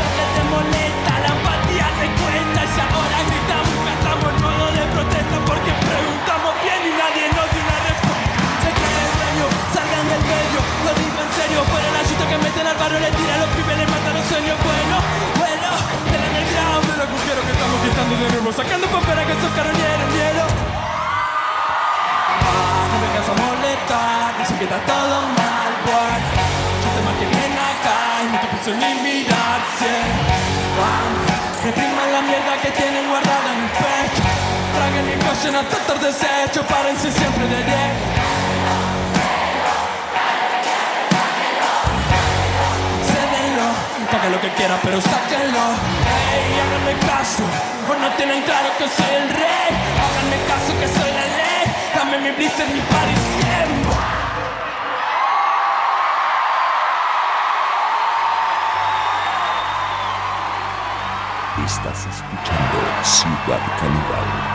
[0.00, 2.58] Lo que te molesta La empatía te cuenta.
[2.64, 7.46] Y si ahora gritamos cantamos en modo de protesta Porque preguntamos bien y nadie nos
[7.52, 8.40] dio una respuesta.
[8.64, 12.66] Se creen el dueño, salgan del medio Lo digo en serio, fuera la que meten
[12.72, 14.56] al barrio Le tiran los pibes, le matan los sueños.
[14.64, 14.96] Bueno,
[15.44, 15.63] bueno,
[17.04, 20.44] agujero que estamos quitando de nuevo Sacando pa' fuera que esos carroñeros miedo
[22.90, 26.18] no me vengas a molestar, dicen que está todo mal, boy.
[26.82, 29.60] Yo te más que viene acá y no te puse ni mirar,
[31.64, 34.22] Repriman la mierda que tienen guardada en el pecho.
[34.76, 38.33] Traguen y callen hasta estar deshecho, párense siempre de 10.
[44.30, 45.64] Lo que quieran, pero sáquenlo.
[46.32, 47.42] Ey, háganme caso,
[47.90, 49.70] o no tienen claro que soy el rey.
[50.04, 51.64] Háganme caso que soy la ley.
[51.94, 53.94] Dame mi blister, mi party siempre.
[61.64, 64.53] Estás escuchando Ciudad Caníbal.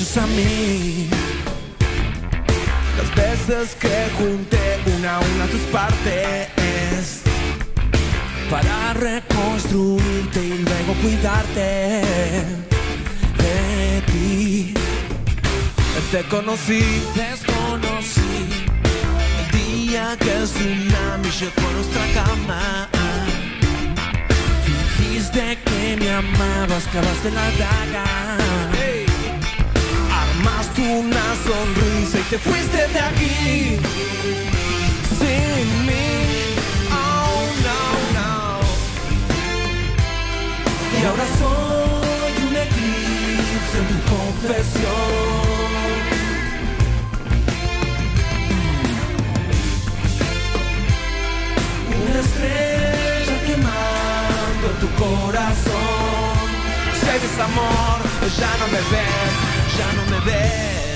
[0.00, 1.08] Es turno de que me escuches a mí.
[2.96, 7.22] Las veces que junté una a una tus partes
[8.50, 12.02] para reconstruirte y luego cuidarte
[13.38, 14.74] de ti.
[16.10, 16.82] Te conocí,
[17.14, 18.66] desconocí
[19.38, 22.88] el día que el tsunami llegó a nuestra cama.
[24.64, 28.49] Fingiste que me amabas, cavaste la daga.
[30.80, 33.76] Una sonrisa y te fuiste de aquí.
[35.18, 36.08] Sin mí.
[36.90, 37.80] Oh, no,
[38.16, 38.32] no.
[40.98, 45.20] Y ahora soy un eclipse en tu confesión.
[52.08, 56.36] Una estrella quemando tu corazón.
[56.98, 57.98] Si hay desamor,
[58.38, 60.89] ya no me ves, ya no me ves.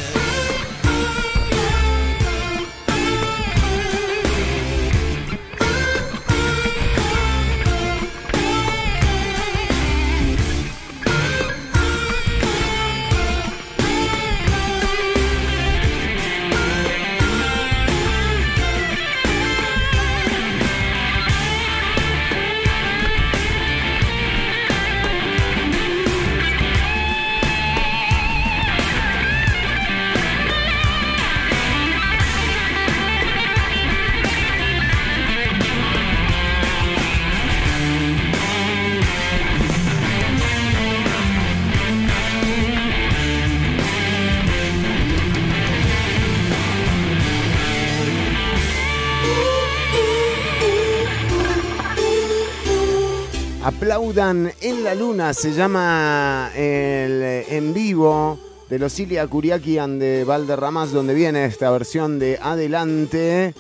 [54.17, 58.39] En la luna, se llama el en vivo
[58.71, 63.55] de los Ilia Kuriaki and de Valderramas, donde viene esta versión de Adelante.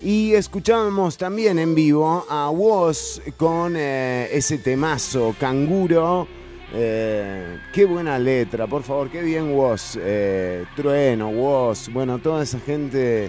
[0.00, 6.28] Y escuchamos también en vivo a Woz con eh, ese temazo, Canguro.
[6.72, 9.98] Eh, qué buena letra, por favor, qué bien Woz.
[10.00, 13.28] Eh, Trueno, Woz, bueno, toda esa gente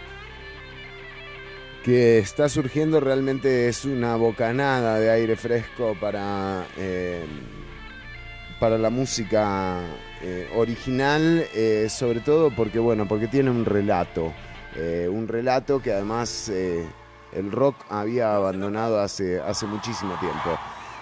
[1.83, 7.25] que está surgiendo realmente es una bocanada de aire fresco para, eh,
[8.59, 9.79] para la música
[10.21, 14.31] eh, original, eh, sobre todo porque, bueno, porque tiene un relato.
[15.09, 20.57] un relato que además el rock había abandonado hace, hace muchísimo tiempo.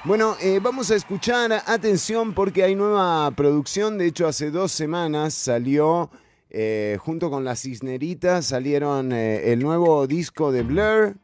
[0.06, 4.00] Bueno, vamos a escuchar, atención, porque hay nueva producción.
[4.00, 6.10] De hecho, hace dos semanas salió,
[6.50, 11.16] eh, junto con las Cisneritas, salieron eh, el nuevo disco de Blur.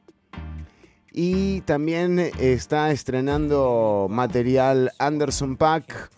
[1.11, 6.11] Y también está estrenando material Anderson Pack.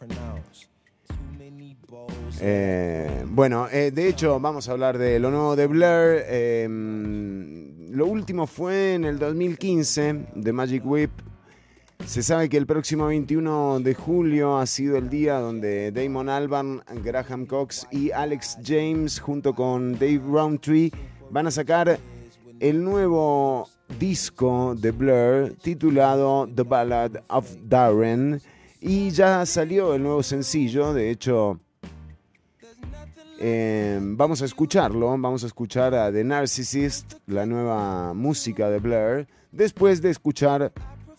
[2.41, 6.21] Eh, bueno, de hecho, vamos a hablar de lo nuevo de Blur.
[6.25, 6.67] Eh,
[7.89, 11.11] lo último fue en el 2015, de Magic Whip.
[12.07, 16.81] Se sabe que el próximo 21 de julio ha sido el día donde Damon Albarn,
[17.03, 20.89] Graham Cox y Alex James, junto con Dave Roundtree,
[21.29, 21.99] van a sacar
[22.61, 23.67] el nuevo
[23.99, 28.41] disco de Blur titulado The Ballad of Darren.
[28.79, 31.59] Y ya salió el nuevo sencillo, de hecho,
[33.37, 39.27] eh, vamos a escucharlo, vamos a escuchar a The Narcissist, la nueva música de Blur,
[39.51, 40.71] después de escuchar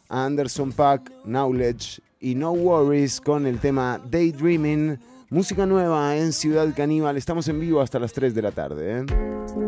[0.09, 4.99] Anderson Pack, Knowledge y No Worries con el tema Daydreaming,
[5.31, 7.17] música nueva en Ciudad Caníbal.
[7.17, 9.01] Estamos en vivo hasta las 3 de la tarde.
[9.01, 9.68] ¿eh?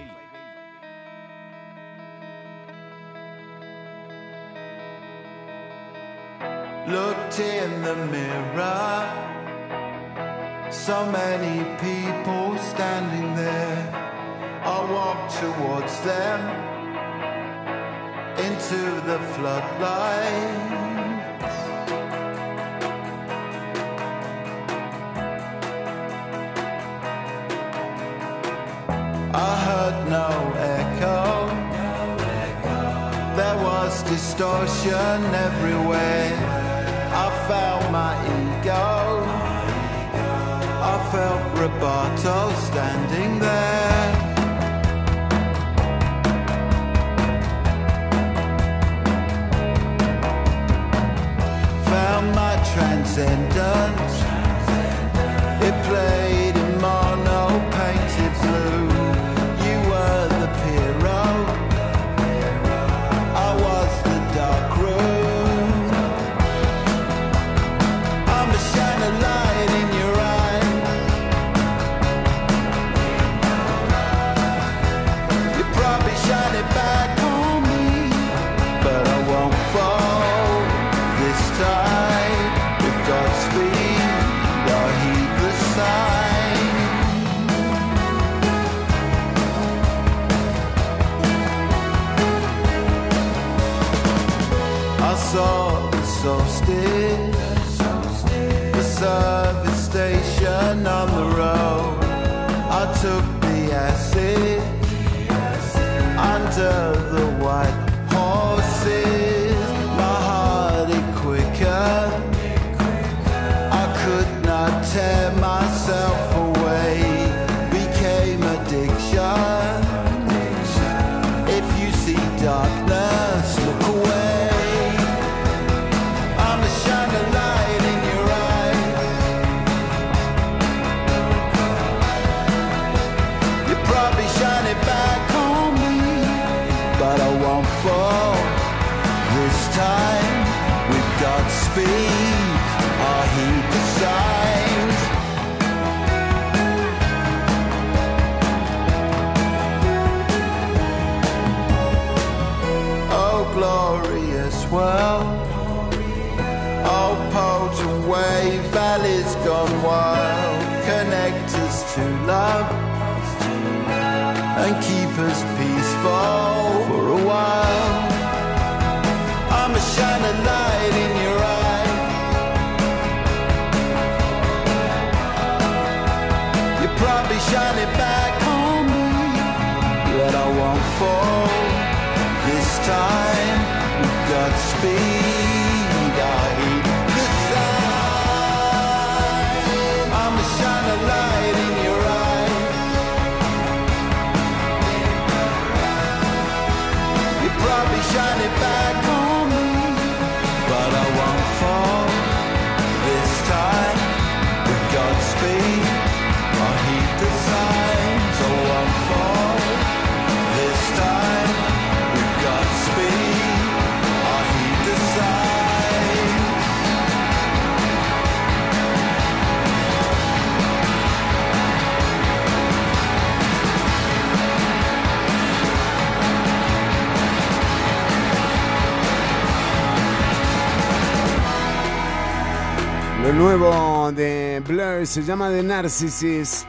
[233.33, 236.67] Nuevo de Blur se llama The Narcissist.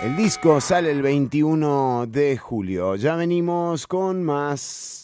[0.00, 2.96] El disco sale el 21 de julio.
[2.96, 5.03] Ya venimos con más.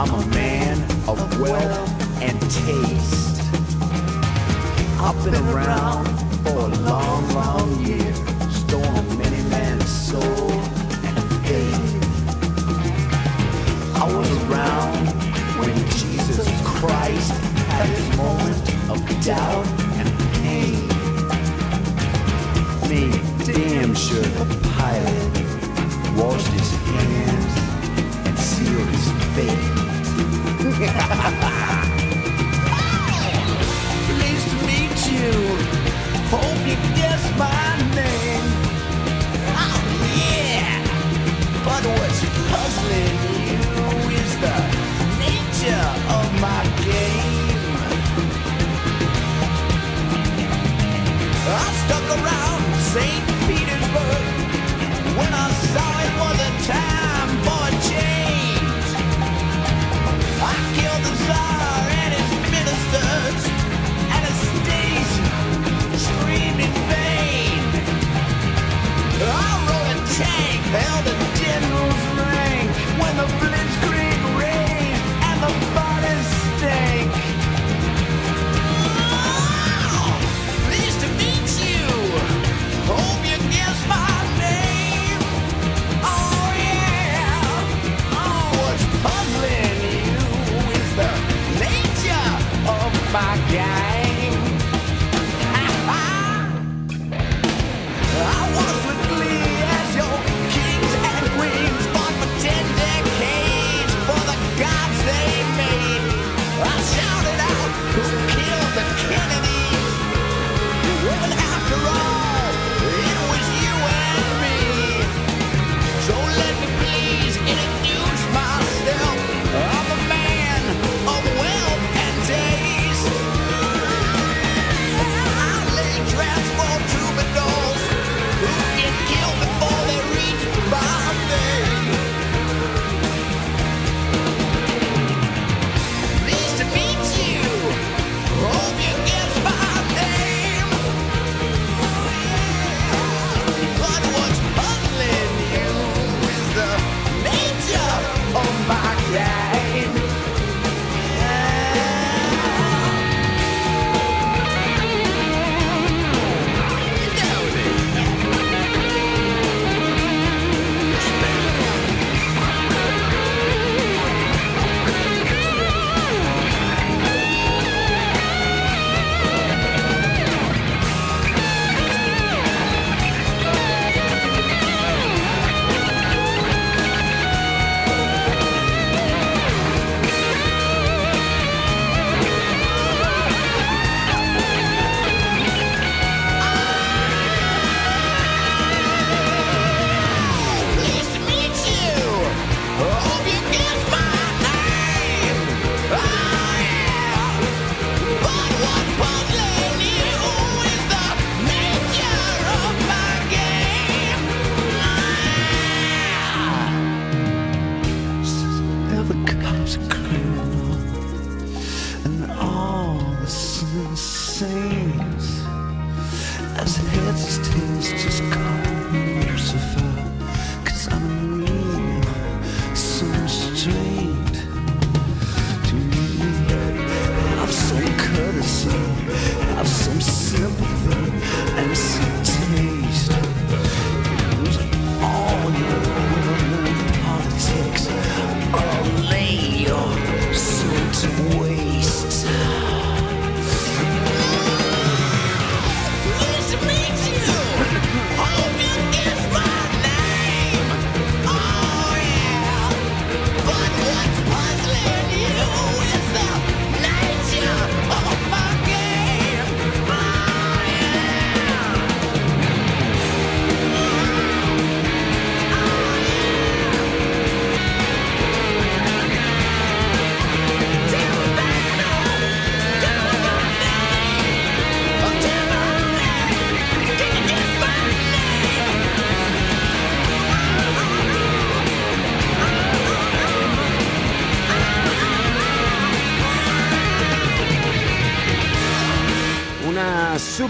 [0.00, 3.42] I'm a man of wealth and taste.
[5.00, 6.27] I've been around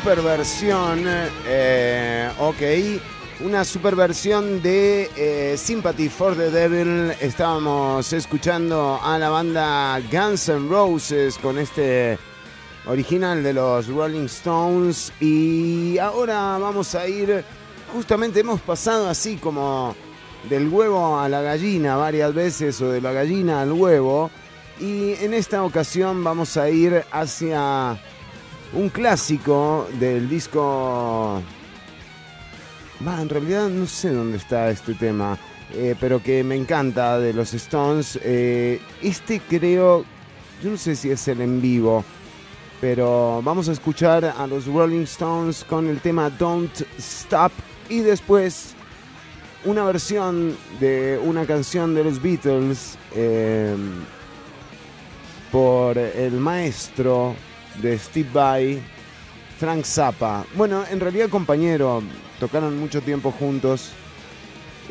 [0.00, 1.02] super versión,
[1.44, 7.12] eh, ok, una super versión de eh, Sympathy for the Devil.
[7.20, 12.16] Estábamos escuchando a la banda Guns N' Roses con este
[12.86, 15.12] original de los Rolling Stones.
[15.18, 17.44] Y ahora vamos a ir,
[17.92, 19.96] justamente hemos pasado así como
[20.48, 24.30] del huevo a la gallina varias veces o de la gallina al huevo.
[24.78, 27.98] Y en esta ocasión vamos a ir hacia
[28.72, 31.42] un clásico del disco...
[33.00, 35.38] En realidad no sé dónde está este tema,
[35.72, 38.18] eh, pero que me encanta de los Stones.
[38.22, 40.04] Eh, este creo,
[40.62, 42.04] yo no sé si es el en vivo,
[42.80, 47.52] pero vamos a escuchar a los Rolling Stones con el tema Don't Stop
[47.88, 48.74] y después
[49.64, 53.76] una versión de una canción de los Beatles eh,
[55.52, 57.36] por el maestro
[57.80, 58.80] de Steve Vai,
[59.58, 60.44] Frank Zappa.
[60.54, 62.02] Bueno, en realidad compañero,
[62.38, 63.90] tocaron mucho tiempo juntos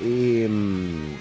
[0.01, 1.15] y mm,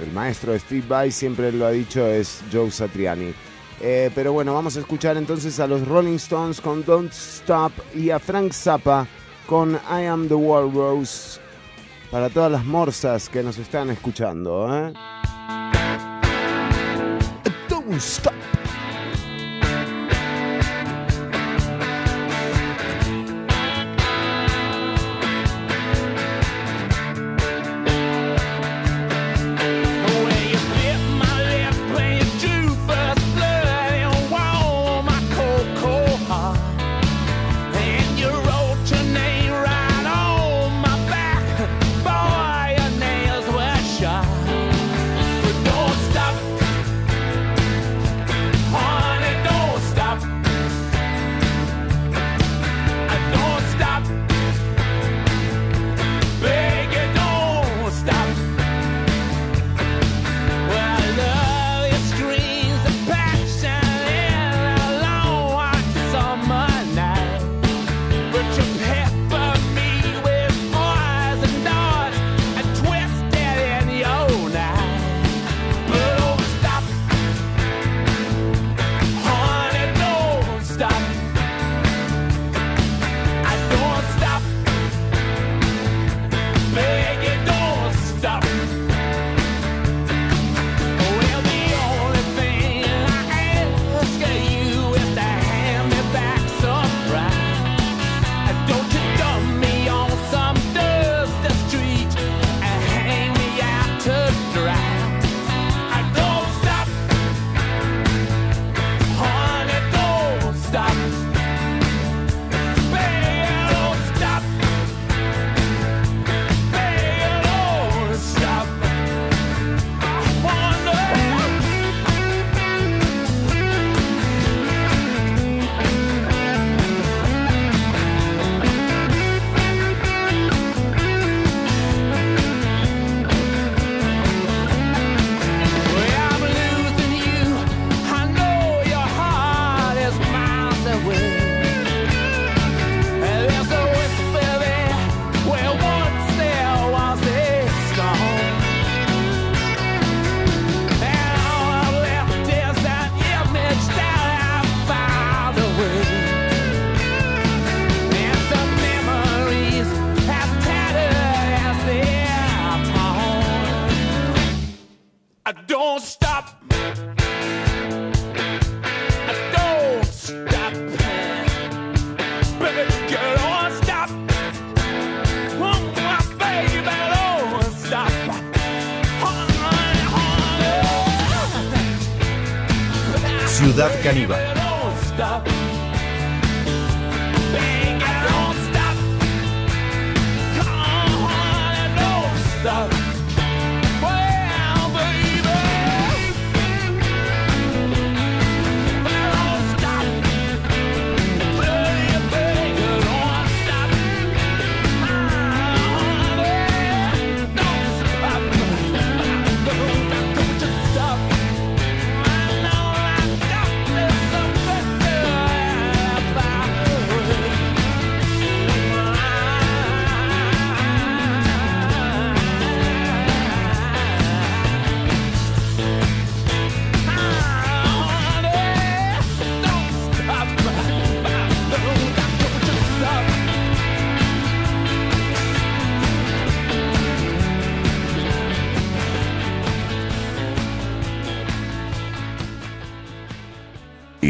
[0.00, 3.32] el maestro de Steve Vai siempre lo ha dicho es Joe Satriani.
[3.80, 8.10] Eh, pero bueno, vamos a escuchar entonces a los Rolling Stones con Don't Stop y
[8.10, 9.06] a Frank Zappa
[9.46, 11.40] con I Am the Walrus
[12.10, 14.68] para todas las morsas que nos están escuchando.
[14.72, 14.92] ¿eh?
[17.68, 18.32] Don't stop.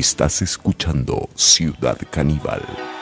[0.05, 2.94] Estás escuchando Ciudad Caníbal.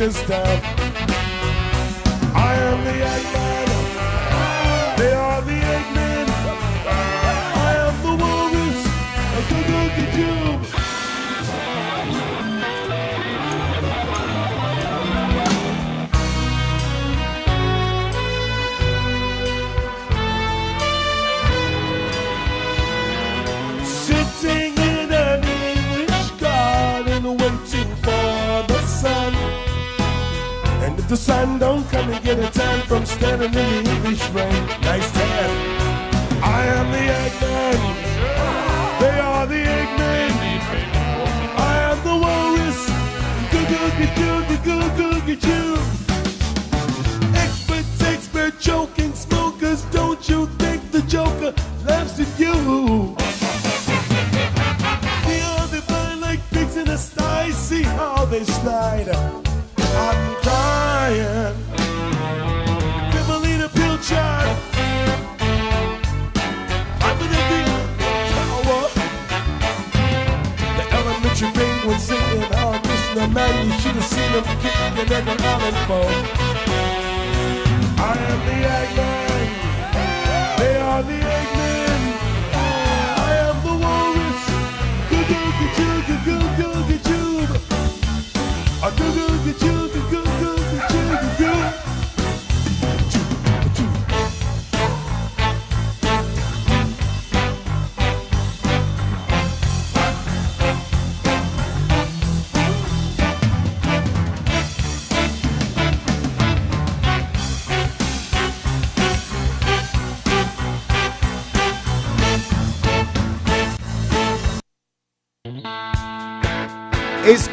[0.00, 0.59] this time.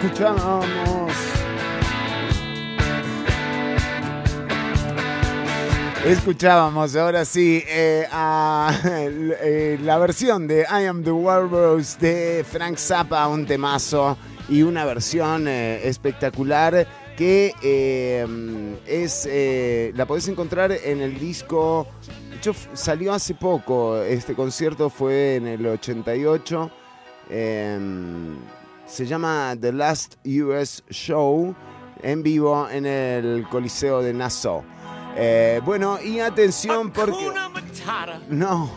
[0.08, 0.66] Escuchamos.
[6.06, 12.78] Escuchábamos ahora sí eh, a, eh, la versión de I Am the Walrus de Frank
[12.78, 14.18] Zappa, un temazo
[14.48, 17.54] y una versión eh, espectacular que
[18.86, 19.30] es
[19.96, 21.88] la podés encontrar en el disco.
[22.40, 24.02] F- salió hace poco.
[24.04, 26.72] Este concierto fue en el 88.
[28.88, 31.56] Se llama The Last US Show
[32.02, 34.64] en vivo en el Coliseo de Nassau.
[35.16, 37.32] Eh, bueno, y atención porque...
[38.30, 38.70] No,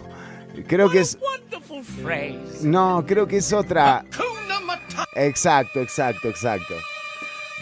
[0.66, 1.18] creo que es...
[2.62, 4.04] No, creo que es otra...
[5.14, 6.74] Exacto, exacto, exacto.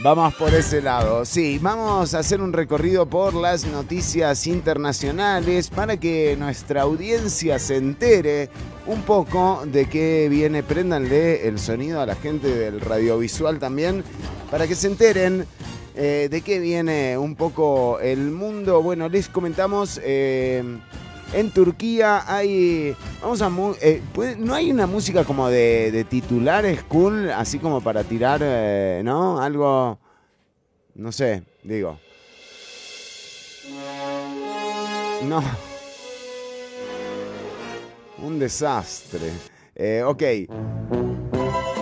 [0.00, 1.24] Vamos por ese lado.
[1.24, 7.76] Sí, vamos a hacer un recorrido por las noticias internacionales para que nuestra audiencia se
[7.76, 8.48] entere
[8.88, 10.62] un poco de qué viene.
[10.62, 14.02] Préndanle el sonido a la gente del radiovisual también
[14.50, 15.46] para que se enteren
[15.94, 18.82] eh, de qué viene un poco el mundo.
[18.82, 20.00] Bueno, les comentamos.
[20.02, 20.64] eh,
[21.34, 22.96] en Turquía hay.
[23.20, 23.50] Vamos a.
[23.82, 24.02] eh,
[24.38, 28.40] no hay una música como de, titulares cool, así como para tirar,
[29.04, 29.38] ¿no?
[29.38, 29.98] Algo.
[30.94, 31.98] No sé, digo.
[35.24, 35.67] No.
[38.22, 39.30] Un desastre.
[39.74, 40.22] Eh, ok.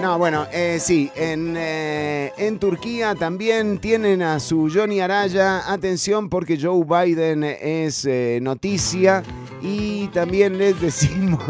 [0.02, 5.72] No, bueno, eh, sí, en, eh, en Turquía también tienen a su Johnny Araya.
[5.72, 9.22] Atención porque Joe Biden es eh, noticia.
[9.62, 11.42] Y también les decimos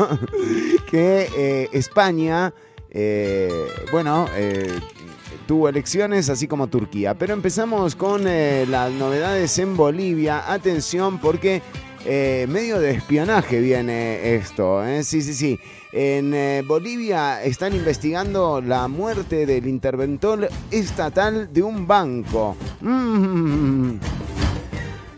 [0.88, 2.54] que eh, España,
[3.90, 4.26] bueno,
[5.46, 7.14] tuvo elecciones así como Turquía.
[7.14, 10.50] Pero empezamos con las novedades en Bolivia.
[10.50, 11.60] Atención porque
[12.08, 14.84] eh, medio de espionaje viene esto.
[14.84, 15.02] ¿eh?
[15.02, 15.58] Sí, sí, sí.
[15.92, 22.56] En eh, Bolivia están investigando la muerte del interventor estatal de un banco.
[22.80, 23.96] Mm.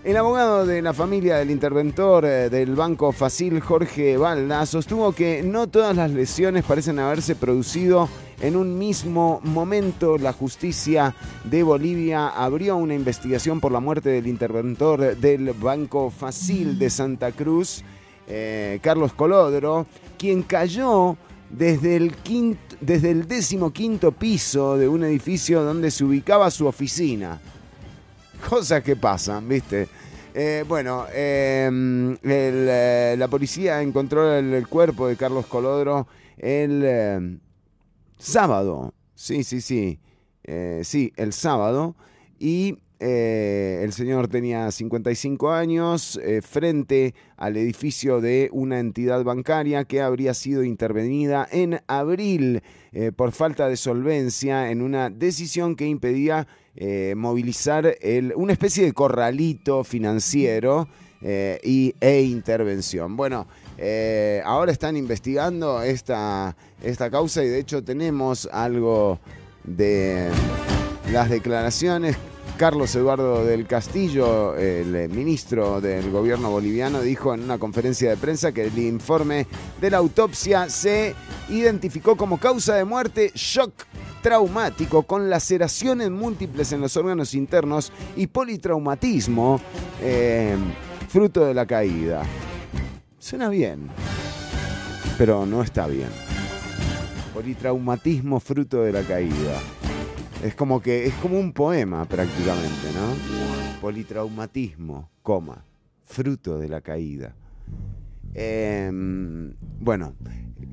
[0.04, 5.42] El abogado de la familia del interventor eh, del Banco Facil, Jorge Balda, sostuvo que
[5.42, 8.08] no todas las lesiones parecen haberse producido
[8.40, 10.18] en un mismo momento.
[10.18, 16.78] La justicia de Bolivia abrió una investigación por la muerte del interventor del Banco Facil
[16.78, 17.82] de Santa Cruz,
[18.26, 19.86] eh, Carlos Colodro,
[20.18, 21.16] quien cayó
[21.50, 27.40] desde el, quinto, desde el decimoquinto piso de un edificio donde se ubicaba su oficina.
[28.48, 29.88] Cosas que pasan, ¿viste?
[30.34, 36.06] Eh, bueno, el, eh, la policía encontró el, cuerpo de Carlos Colodro
[36.36, 37.38] eh,
[38.18, 38.92] sábado.
[39.14, 39.98] Sí, sí, sí.
[40.44, 41.94] Eh, sí, el sábado.
[42.38, 49.84] Y eh, el señor tenía 55 años eh, frente al edificio de una entidad bancaria
[49.84, 52.62] que habría sido intervenida en abril
[53.16, 56.48] por falta de solvencia en una decisión que impedía
[57.16, 60.88] movilizar el- una especie de corralito financiero
[61.20, 63.14] y, e intervención.
[63.16, 63.46] Bueno,
[63.78, 69.20] eh, ahora están investigando esta, esta causa y de hecho tenemos algo
[69.62, 70.30] de
[71.12, 72.16] las declaraciones.
[72.56, 78.16] Carlos Eduardo del Castillo, el eh, ministro del gobierno boliviano, dijo en una conferencia de
[78.16, 79.46] prensa que el informe
[79.80, 81.14] de la autopsia se
[81.48, 83.72] identificó como causa de muerte shock
[84.22, 89.60] traumático con laceraciones múltiples en los órganos internos y politraumatismo
[90.02, 90.56] eh,
[91.08, 92.24] fruto de la caída.
[93.28, 93.90] Suena bien,
[95.18, 96.08] pero no está bien.
[97.34, 99.60] Politraumatismo fruto de la caída.
[100.42, 103.82] Es como que es como un poema prácticamente, ¿no?
[103.82, 105.62] Politraumatismo, coma,
[106.06, 107.34] fruto de la caída.
[108.32, 110.14] Em, bueno,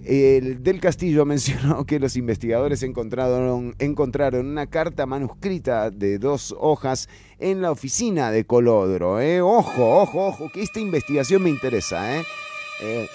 [0.05, 7.09] el del Castillo mencionó que los investigadores encontraron, encontraron una carta manuscrita de dos hojas
[7.37, 9.19] en la oficina de Colodro.
[9.19, 9.41] ¿eh?
[9.41, 12.17] Ojo, ojo, ojo, que esta investigación me interesa.
[12.17, 12.23] ¿eh?
[12.81, 13.07] Eh,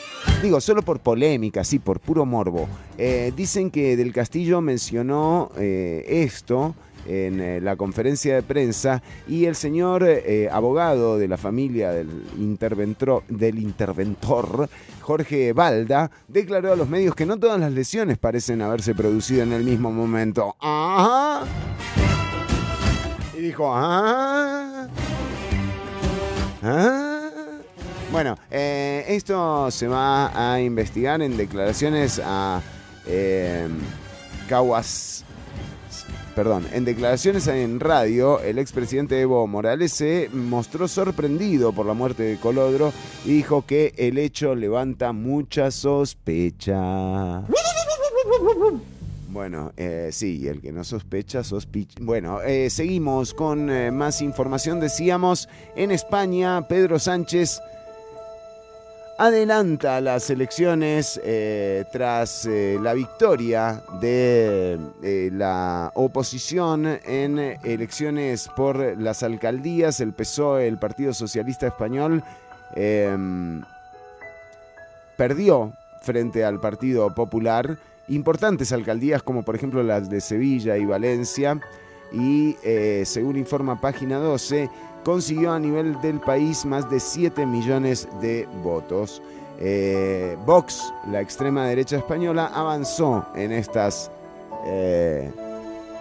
[0.42, 2.68] digo, solo por polémica, sí, por puro morbo.
[2.98, 6.74] Eh, dicen que Del Castillo mencionó eh, esto
[7.06, 10.06] en la conferencia de prensa y el señor
[10.52, 14.68] abogado de la familia del, interventor, del interventor,
[15.00, 19.54] Jorge Balda, declaró a los medios que no todas las lesiones parecen haberse producido en
[19.54, 20.54] el mismo momento.
[20.60, 21.46] Ajá.
[23.36, 24.86] Y dijo, ah.
[26.62, 27.19] Ah.
[28.12, 32.60] Bueno, eh, esto se va a investigar en declaraciones a
[33.06, 33.68] eh.
[36.34, 42.24] Perdón, en declaraciones en radio, el expresidente Evo Morales se mostró sorprendido por la muerte
[42.24, 42.92] de Colodro
[43.24, 47.42] y dijo que el hecho levanta mucha sospecha.
[49.28, 52.00] Bueno, eh, sí, el que no sospecha, sospecha.
[52.00, 54.80] Bueno, eh, seguimos con más información.
[54.80, 57.60] Decíamos, en España, Pedro Sánchez
[59.20, 68.98] adelanta las elecciones eh, tras eh, la victoria de eh, la oposición en elecciones por
[68.98, 72.24] las alcaldías, el PSOE, el Partido Socialista Español,
[72.74, 73.60] em,
[75.18, 77.76] perdió frente al Partido Popular.
[78.08, 81.60] Importantes alcaldías como por ejemplo las de Sevilla y Valencia.
[82.12, 82.56] Y
[83.04, 84.68] según informa página 12
[85.04, 89.22] consiguió a nivel del país más de 7 millones de votos.
[89.58, 94.10] Eh, Vox, la extrema derecha española, avanzó en estas...
[94.66, 95.30] eh,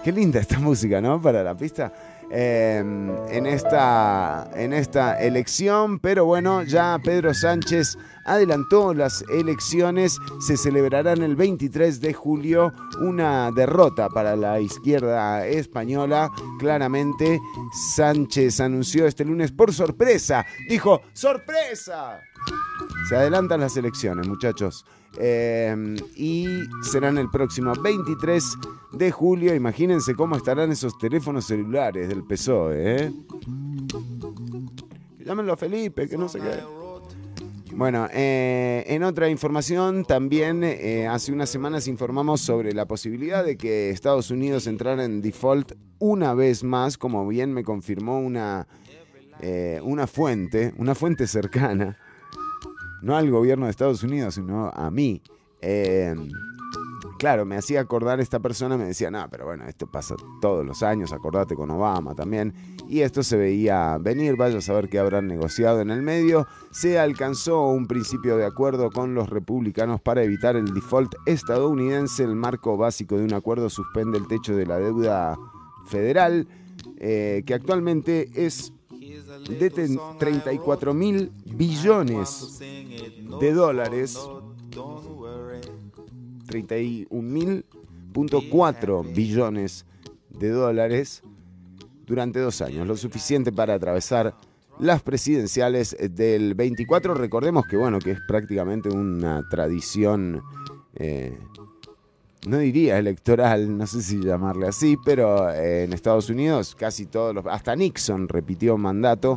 [0.03, 1.21] qué linda esta música, ¿no?
[1.21, 1.91] Para la pista.
[2.31, 10.55] Eh, en, esta, en esta elección, pero bueno, ya Pedro Sánchez adelantó las elecciones, se
[10.55, 16.29] celebrarán el 23 de julio, una derrota para la izquierda española,
[16.59, 17.39] claramente
[17.95, 22.21] Sánchez anunció este lunes por sorpresa, dijo, sorpresa,
[23.09, 24.85] se adelantan las elecciones, muchachos.
[25.17, 26.45] Eh, y
[26.83, 28.57] serán el próximo 23
[28.93, 29.55] de julio.
[29.55, 33.05] Imagínense cómo estarán esos teléfonos celulares del PSOE.
[33.05, 33.13] ¿eh?
[35.29, 36.79] llámenlo a Felipe, que no sé qué.
[37.75, 43.55] Bueno, eh, en otra información, también eh, hace unas semanas informamos sobre la posibilidad de
[43.55, 48.67] que Estados Unidos entrara en default una vez más, como bien me confirmó una,
[49.39, 51.95] eh, una fuente, una fuente cercana,
[53.01, 55.21] no al gobierno de Estados Unidos, sino a mí.
[55.61, 56.15] Eh,
[57.17, 60.81] claro, me hacía acordar esta persona, me decía, no, pero bueno, esto pasa todos los
[60.83, 62.53] años, acordate con Obama también.
[62.87, 66.47] Y esto se veía venir, vaya a saber qué habrán negociado en el medio.
[66.71, 72.23] Se alcanzó un principio de acuerdo con los republicanos para evitar el default estadounidense.
[72.23, 75.37] El marco básico de un acuerdo suspende el techo de la deuda
[75.85, 76.47] federal,
[76.97, 78.73] eh, que actualmente es
[79.49, 84.19] de 34 mil billones de dólares.
[86.47, 89.85] 31.4 billones
[90.29, 91.21] de dólares
[92.05, 94.35] durante dos años, lo suficiente para atravesar
[94.79, 97.13] las presidenciales del 24.
[97.13, 100.41] Recordemos que, bueno, que es prácticamente una tradición,
[100.95, 101.37] eh,
[102.49, 107.33] no diría electoral, no sé si llamarle así, pero eh, en Estados Unidos casi todos
[107.33, 109.35] los, hasta Nixon repitió mandato,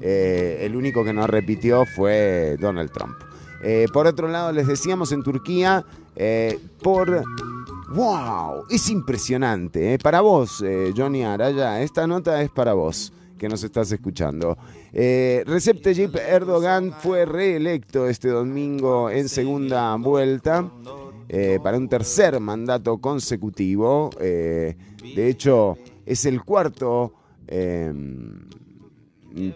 [0.00, 3.16] eh, el único que no repitió fue Donald Trump.
[3.64, 5.84] Eh, por otro lado, les decíamos en Turquía,
[6.16, 7.22] eh, por...
[7.94, 8.64] ¡Wow!
[8.70, 9.98] Es impresionante.
[9.98, 10.64] Para vos,
[10.96, 13.12] Johnny Araya, esta nota es para vos
[13.42, 14.56] que nos estás escuchando.
[14.92, 20.70] Eh, Recep Tayyip Erdogan fue reelecto este domingo en segunda vuelta
[21.32, 24.10] eh, para un tercer mandato consecutivo.
[24.20, 24.76] Eh,
[25.16, 27.14] de hecho, es el cuarto
[27.48, 27.90] eh,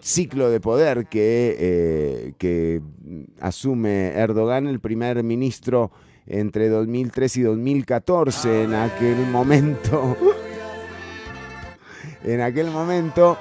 [0.01, 2.81] ciclo de poder que, eh, que
[3.39, 5.91] asume Erdogan, el primer ministro
[6.25, 8.63] entre 2003 y 2014.
[8.63, 10.17] En aquel momento,
[12.23, 13.37] en aquel momento,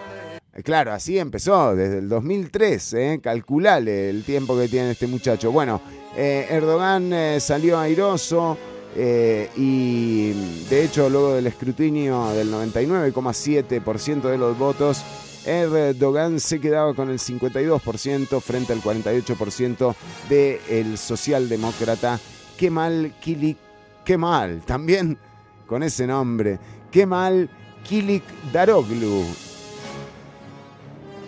[0.63, 3.21] claro, así empezó, desde el 2003, ¿eh?
[3.23, 5.53] calculale el tiempo que tiene este muchacho.
[5.53, 5.81] Bueno,
[6.17, 8.57] eh, Erdogan eh, salió airoso.
[8.99, 10.33] eh, y
[10.71, 15.03] de hecho, luego del escrutinio del 99,7% de los votos,
[15.45, 19.95] Erdogan se quedaba con el 52% frente al 48%
[20.29, 22.19] del socialdemócrata
[22.57, 23.59] Kemal Kilik
[24.05, 25.19] Kemal, también
[25.67, 26.59] con ese nombre,
[26.91, 27.51] Kemal
[27.85, 29.46] Kilik Daroglu.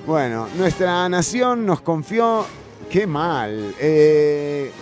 [0.09, 2.47] Bueno, nuestra nación nos confió,
[2.89, 4.72] qué mal, eh,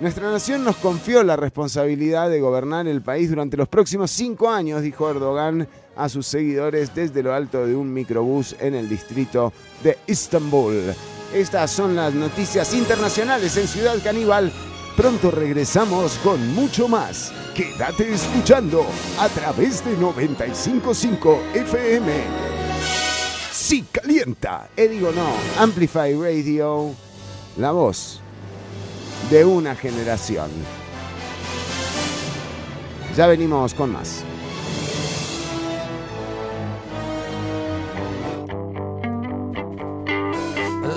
[0.00, 4.80] nuestra nación nos confió la responsabilidad de gobernar el país durante los próximos cinco años,
[4.80, 9.52] dijo Erdogan a sus seguidores desde lo alto de un microbús en el distrito
[9.84, 10.94] de Istambul.
[11.34, 14.50] Estas son las noticias internacionales en Ciudad Caníbal.
[14.96, 17.30] Pronto regresamos con mucho más.
[17.54, 18.86] Quédate escuchando
[19.20, 22.61] a través de 955 FM.
[23.72, 24.68] Sí calienta.
[24.76, 25.28] Eh, digo no,
[25.58, 26.90] Amplify Radio,
[27.56, 28.20] la voz
[29.30, 30.50] de una generación.
[33.16, 34.24] Ya venimos con más.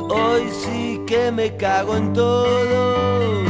[0.10, 3.44] Hoy sí que me cago en todo,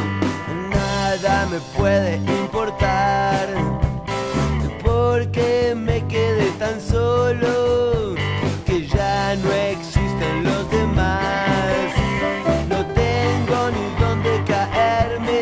[0.70, 3.50] nada me puede importar,
[4.84, 8.15] porque me quedé tan solo
[9.38, 11.92] no existen los demás.
[12.70, 15.42] No tengo ni dónde caerme,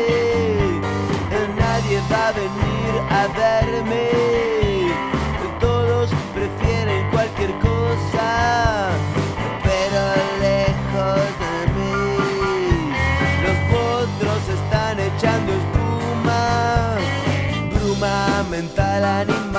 [1.58, 4.10] nadie va a venir a verme.
[5.60, 8.90] Todos prefieren cualquier cosa,
[9.62, 10.00] pero
[10.40, 12.92] lejos de mí.
[13.44, 16.96] Los potros están echando espuma,
[17.72, 19.53] bruma mental animal.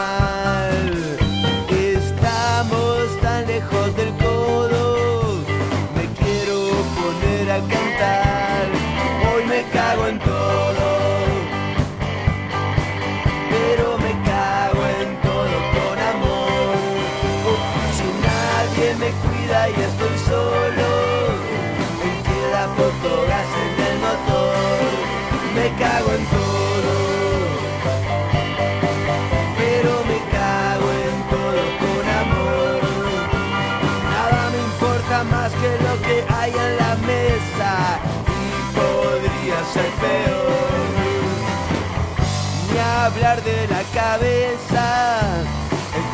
[43.05, 45.19] Hablar de la cabeza,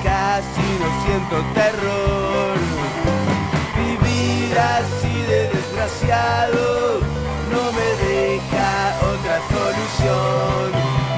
[0.04, 2.58] casi no siento terror.
[3.78, 7.00] Vivir así de desgraciado
[7.50, 8.72] no me deja
[9.14, 10.72] otra solución.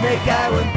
[0.03, 0.72] Me cago en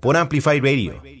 [0.00, 1.17] Por Amplify Radio.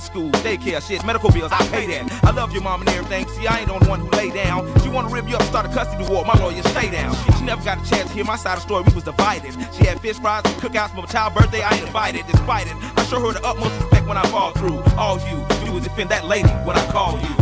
[0.00, 2.24] School, daycare, shit, medical bills, I pay that.
[2.24, 3.26] I love your mom and everything.
[3.28, 4.66] See, I ain't the one who lay down.
[4.82, 6.24] She wanna rip you up, start a custody war.
[6.24, 7.14] My lawyer, stay down.
[7.36, 8.84] She never got a chance to hear my side of the story.
[8.84, 9.52] We was divided.
[9.74, 11.62] She had fish fries, and cookouts for my child's birthday.
[11.62, 12.74] I ain't invited, despite it.
[12.96, 14.82] I show her the utmost respect when I fall through.
[14.96, 17.34] All you do is defend that lady when I call you.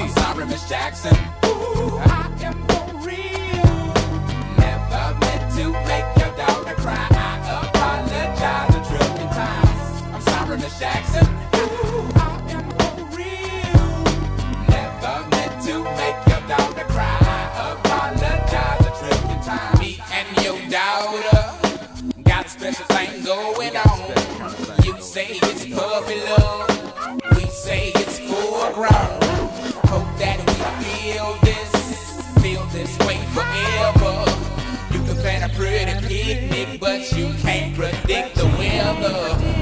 [0.00, 1.16] I'm sorry, Miss Jackson.
[1.46, 3.92] Ooh, I am for real.
[4.58, 7.06] Never meant to make your daughter cry.
[7.10, 10.02] I apologize a trillion times.
[10.14, 11.31] I'm sorry, Miss Jackson.
[27.62, 28.90] Say it's full grown.
[29.86, 31.70] Hope that we feel this,
[32.42, 34.14] feel this way forever.
[34.90, 39.61] You can plan a pretty picnic, but you can't predict the weather.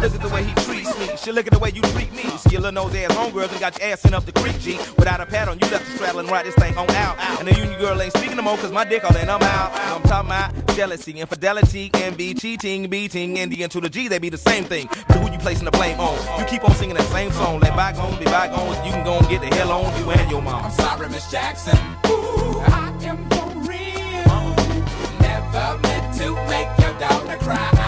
[0.00, 1.16] Look at the way he treats me.
[1.16, 2.22] She look at the way you treat me.
[2.38, 4.78] See your little nose ass homegirls and got your ass sent up the creek, G.
[4.96, 7.18] Without a pad on, you left the straddle and ride this thing on out.
[7.40, 9.72] And the union girl ain't speaking no more, cause my dick all in, I'm out.
[9.74, 14.28] I'm talking about jealousy, infidelity, envy, cheating, beating, and the to the G, they be
[14.28, 14.88] the same thing.
[15.08, 16.16] But who you placing the blame on?
[16.38, 17.58] You keep on singing that same song.
[17.58, 20.42] Let bygones be bygones, you can go and get the hell on you and your
[20.42, 20.64] mom.
[20.64, 21.76] I'm sorry, Miss Jackson.
[22.06, 24.54] Ooh, I am for real.
[25.20, 27.87] Never meant to make your daughter cry.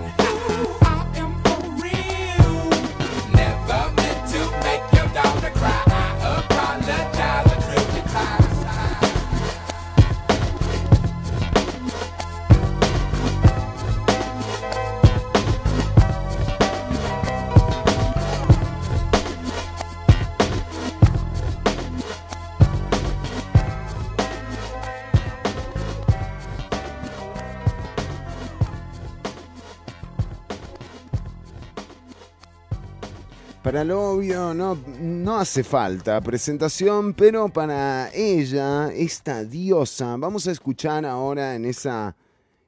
[33.71, 40.51] Para lo obvio no, no hace falta presentación, pero para ella, esta diosa, vamos a
[40.51, 42.13] escuchar ahora en esa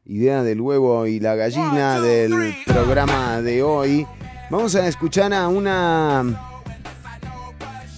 [0.06, 4.08] idea del huevo y la gallina del programa de hoy,
[4.50, 6.24] vamos a escuchar a una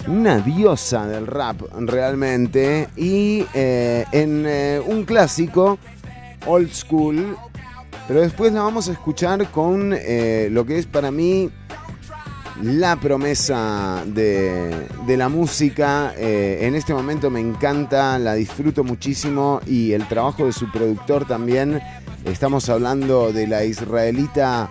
[0.07, 5.77] una diosa del rap realmente y eh, en eh, un clásico
[6.47, 7.37] old school,
[8.07, 11.51] pero después la vamos a escuchar con eh, lo que es para mí
[12.61, 16.13] la promesa de, de la música.
[16.17, 21.25] eh, en este momento me encanta, la disfruto muchísimo y el trabajo de su productor
[21.25, 21.81] también.
[22.23, 24.69] Estamos hablando de la israelita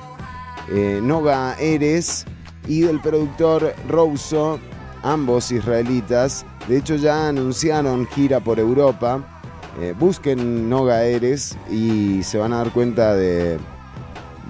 [0.73, 2.25] eh, Noga Eres
[2.67, 4.59] y del productor Rouso,
[5.03, 6.47] ambos israelitas.
[6.69, 9.43] De hecho ya anunciaron gira por Europa.
[9.81, 13.59] Eh, busquen Noga Eres y se van a dar cuenta de,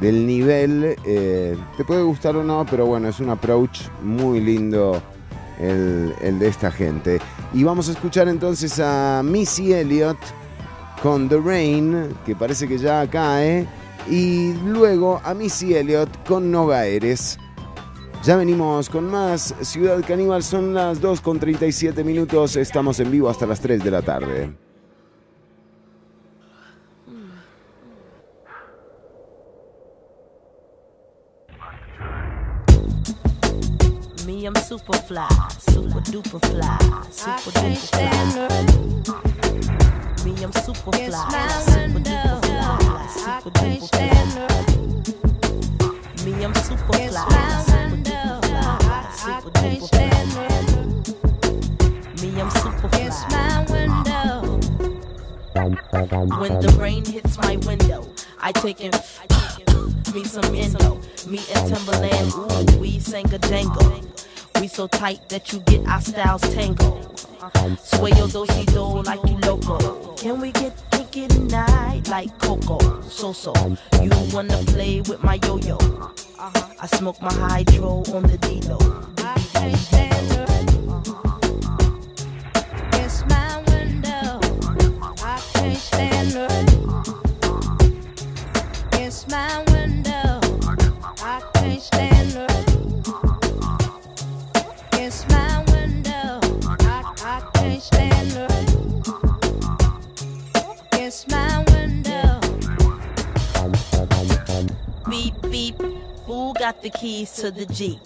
[0.00, 0.96] del nivel.
[1.04, 5.02] eh, te puede gustar o no, pero bueno, es un approach muy lindo
[5.58, 7.20] el, el de esta gente.
[7.52, 10.18] Y vamos a escuchar entonces a Missy Elliott
[11.02, 13.66] con The Rain, que parece que ya cae.
[14.08, 17.38] Y luego a Missy Elliott con Noga Eres.
[18.24, 23.28] Ya venimos con más Ciudad Caníbal, son las 2 con 37 minutos, estamos en vivo
[23.28, 24.63] hasta las 3 de la tarde.
[34.44, 35.26] Me, I'm super fly,
[35.58, 36.76] super duper fly,
[37.10, 38.60] super duper fly.
[40.22, 41.28] Me, I'm super fly,
[41.64, 44.12] super duper fly, super duper fly.
[46.26, 47.24] Me, I'm super fly,
[47.64, 50.52] super duper fly, super duper fly.
[52.20, 53.08] Me, I'm super fly.
[56.38, 58.06] When the rain hits my window,
[58.38, 58.92] I take in
[60.12, 61.00] me some endo.
[61.26, 64.02] Me and Timberland, ooh, we sang a jangle.
[64.64, 67.20] We so tight that you get our styles tangled.
[67.78, 70.14] Sway your do-si do like you loco.
[70.14, 73.02] Can we get kinky tonight like Coco?
[73.02, 73.52] So so,
[74.00, 75.76] you wanna play with my yo-yo?
[76.80, 78.78] I smoke my hydro on the D-Lo.
[83.02, 84.40] It's my window.
[85.22, 86.48] I can't stand her.
[88.94, 89.73] It's my window.
[106.64, 108.00] Got the keys to the Jeep?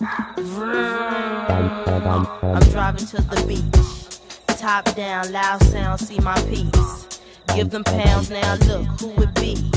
[2.42, 4.58] I'm driving to the beach.
[4.58, 7.20] Top down, loud sound, see my piece.
[7.54, 9.70] Give them pounds now, look who it be.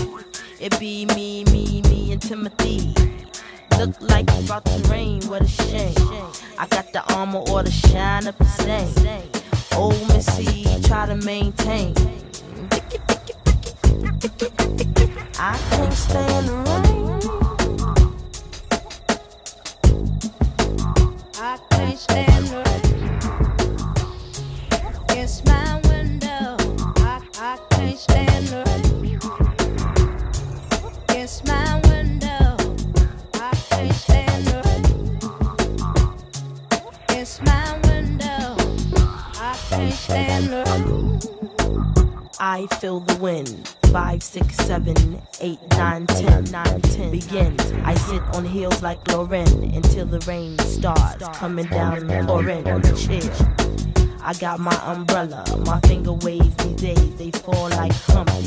[0.60, 2.92] It be me, me, me, and Timothy.
[3.78, 5.94] Look like it's about to rain, what a shame.
[6.58, 9.41] I got the armor or the shine up the same.
[9.76, 11.94] Old Missy, try to maintain.
[15.40, 17.20] I can't stand the rain.
[21.38, 22.64] I can't stand her.
[25.18, 26.58] It's my window.
[26.98, 28.64] I, I can't stand her.
[31.10, 31.71] It's my
[40.12, 42.32] can't stand her.
[42.40, 43.76] I feel the wind.
[43.92, 47.12] Five, six, seven, eight, nine, ten, nine, ten.
[47.12, 47.60] Begin.
[47.84, 53.08] I sit on heels like Lauren until the rain starts coming down orange.
[53.08, 53.22] Yeah.
[54.24, 55.44] I got my umbrella.
[55.66, 57.16] My finger waves these days.
[57.16, 58.44] They fall like Humpty,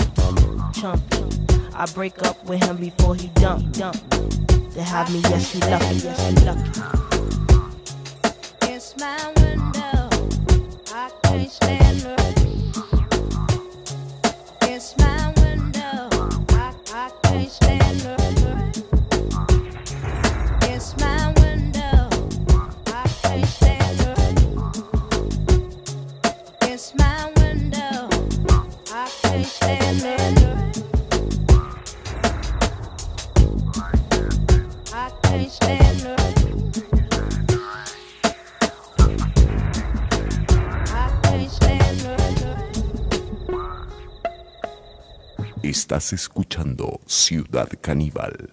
[0.73, 1.74] Chumpy.
[1.74, 3.97] I break up with him before he dump, dump.
[4.74, 6.70] To have me, yes, she lucky, yes, she lucky.
[8.73, 9.64] It's my window.
[10.96, 12.43] I can't stand her.
[45.94, 48.50] Estás escuchando Ciudad Caníbal.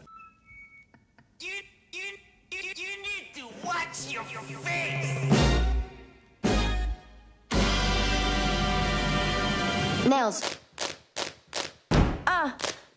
[10.08, 10.44] Nails.
[12.28, 12.52] Uh,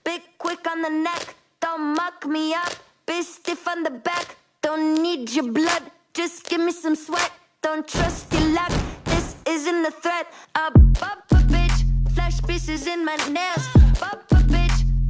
[0.04, 1.34] big quick on the neck.
[1.58, 2.68] Don't muck me up.
[3.06, 4.36] Be stiff on the back.
[4.60, 7.32] Don't need your blood, just give me some sweat.
[7.62, 8.72] Don't trust your luck,
[9.06, 10.26] this isn't a threat.
[10.54, 13.73] A a bitch, flash pieces in my nails.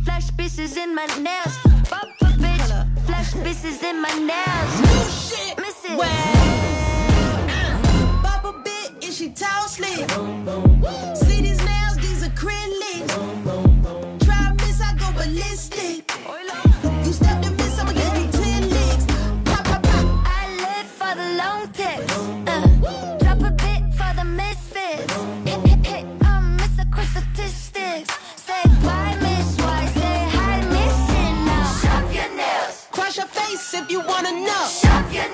[0.05, 1.59] Bop a bitch, flash pieces in my nails.
[1.91, 4.81] Bop a bitch, flash pieces in my nails.
[4.81, 5.59] New shit.
[5.59, 5.97] Miss it.
[8.23, 10.11] Bop a bit, is she tall slick?
[11.17, 13.15] See these nails, these acrylics.
[14.25, 16.11] Try miss, I go ballistic.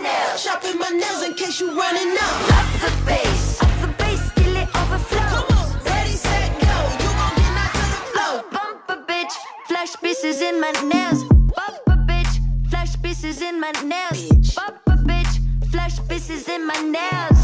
[0.02, 0.42] Nails.
[0.42, 2.36] Shopping my nails in case you're running up.
[2.58, 3.62] Up the bass.
[3.62, 5.30] Up the bass till it overflows.
[5.32, 6.74] Come on, ready, set, go.
[7.02, 8.34] You gon' get knocked to the floor.
[8.54, 9.34] Bump a bitch,
[9.68, 11.24] flash pieces in my nails.
[11.24, 12.34] Bump a bitch,
[12.70, 14.54] flash pieces in my nails.
[14.54, 15.34] Bump a bitch,
[15.70, 17.40] flash pieces in my nails.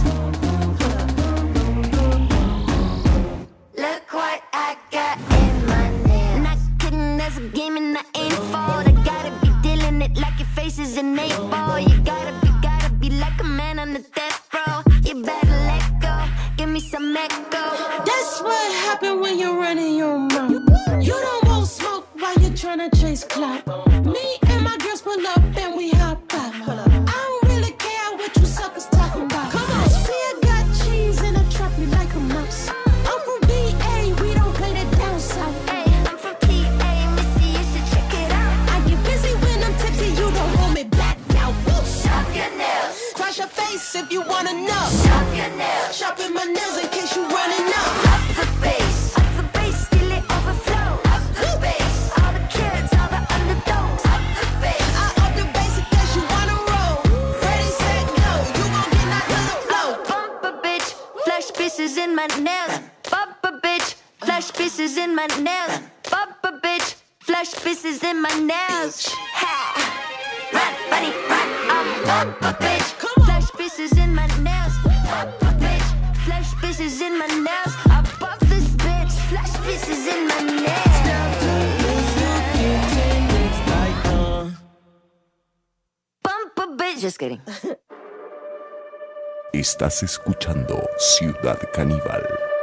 [3.77, 6.43] Look what I got in my nails.
[6.43, 8.87] Not kidding, there's a game and I ain't fault.
[8.89, 11.79] I gotta be dealing it like your face is an eight ball.
[11.79, 11.96] You
[23.25, 23.67] clout.
[24.05, 26.53] Me and my girls pull up and we hop out.
[26.55, 29.51] I don't really care what you suckers talking about.
[29.53, 32.69] Come on, see I got cheese and I trap me like a mouse.
[32.69, 35.69] I'm from BA, we don't play that down south.
[35.71, 38.71] Hey, I'm from PA, Missy, you should check it out.
[38.75, 41.51] I get busy when I'm tipsy, you don't hold me back now.
[41.65, 41.85] Woo!
[41.87, 43.13] Shop your nails.
[43.15, 44.87] Cross your face if you wanna know.
[45.05, 45.97] Shop your nails.
[45.97, 47.16] Shopping my nails in case
[62.41, 62.81] Nails,
[63.11, 65.81] bump a Bitch, flesh pieces in my nails.
[66.11, 69.07] Bump a Bitch, flesh pieces in my nails.
[69.15, 69.53] Ha!
[70.53, 71.89] Run, Bunny, run, I'm
[72.43, 72.89] a Bitch.
[73.25, 74.75] flesh pieces in my nails.
[74.85, 77.75] Bump a Bitch, flesh pieces in my nails.
[77.87, 80.87] Above this bitch, Flesh ist in mein Nerv.
[86.99, 87.41] Just kidding.
[89.53, 92.56] Estás escuchando Ciudad Caníbal.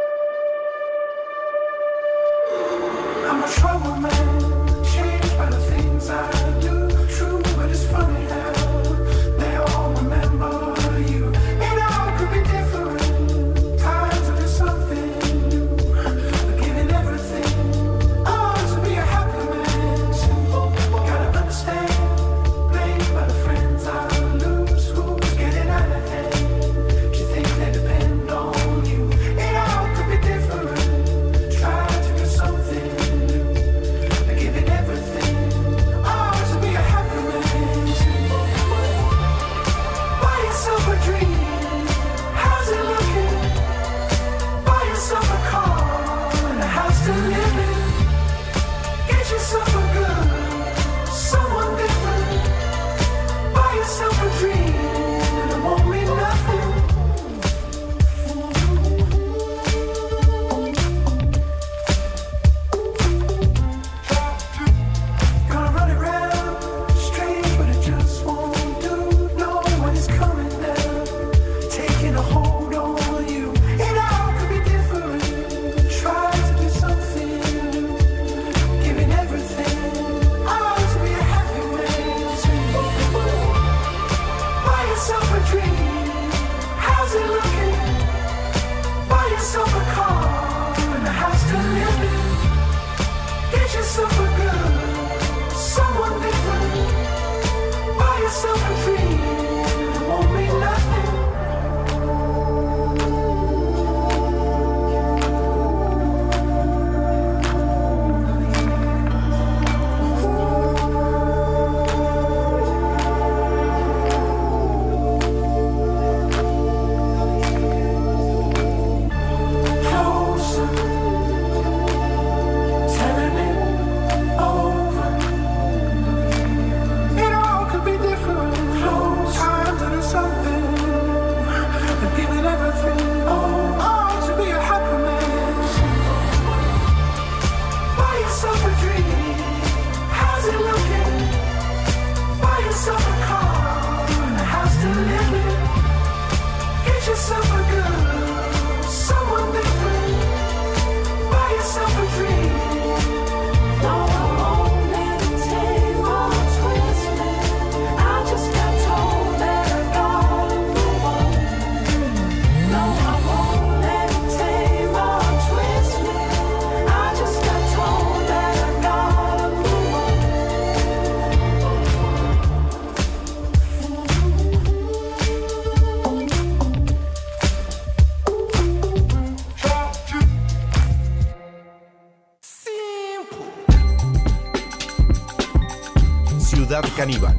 [187.03, 187.35] Caníbal.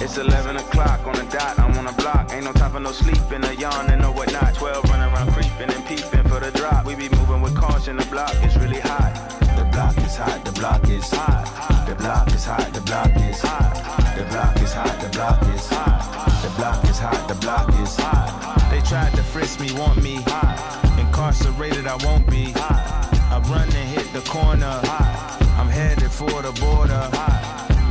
[0.00, 2.32] It's 11 o'clock on the dot, I'm on the block.
[2.32, 4.54] Ain't no time for no sleeping, no yawning, no whatnot.
[4.54, 6.86] 12 running around creeping and peeping for the drop.
[6.86, 9.12] We be moving with caution, the block is really hot.
[9.56, 11.88] The block is hot, the block is hot.
[11.88, 13.63] The block is hot, the block is hot.
[15.14, 16.42] Block is hot.
[16.42, 18.68] The block is hot, the block is hot.
[18.70, 20.16] They tried to frisk me, want me.
[20.98, 22.52] Incarcerated, I won't be.
[22.56, 24.80] I run and hit the corner.
[25.58, 27.08] I'm headed for the border.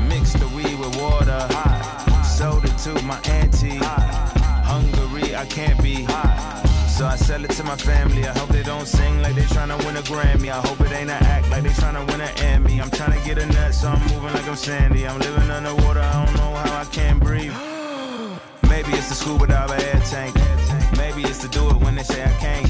[0.09, 1.47] Mix the weed with water.
[2.23, 3.79] Sold it to my auntie.
[4.65, 6.05] Hungary, I can't be.
[6.93, 8.23] So I sell it to my family.
[8.23, 10.49] I hope they don't sing like they tryna win a Grammy.
[10.49, 12.79] I hope it ain't an act like they tryna win an Emmy.
[12.79, 15.07] I'm tryna get a nut, so I'm moving like I'm Sandy.
[15.07, 17.51] I'm living underwater, I don't know how I can't breathe.
[18.69, 20.35] Maybe it's the scuba dive a air tank.
[20.95, 22.69] Maybe it's to do it when they say I can't.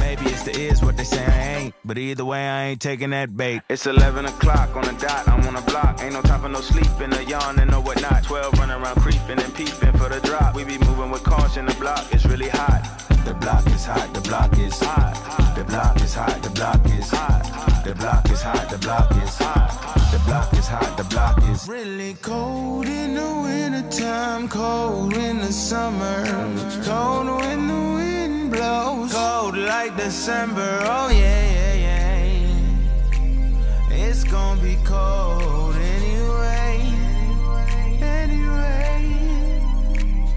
[0.00, 1.74] Maybe it's the is what they say I ain't.
[1.84, 3.60] But either way, I ain't taking that bait.
[3.68, 6.00] It's 11 o'clock on the dot, I'm on the block.
[6.02, 8.24] Ain't no time for no sleeping, no yawning, no whatnot.
[8.24, 10.54] 12 running around creeping and peeping for the drop.
[10.54, 13.07] We be moving with caution, the block is really hot.
[13.28, 15.54] The block is hot, the block is hot.
[15.54, 17.84] The block is hot, the block is hot.
[17.84, 19.68] The block is hot, the block is hot.
[20.10, 25.52] The block is hot, the block is Really cold in the wintertime, cold in the
[25.52, 26.24] summer,
[26.86, 30.80] cold when the wind blows, cold like December.
[30.84, 31.98] Oh yeah, yeah, yeah.
[33.90, 35.67] It's gonna be cold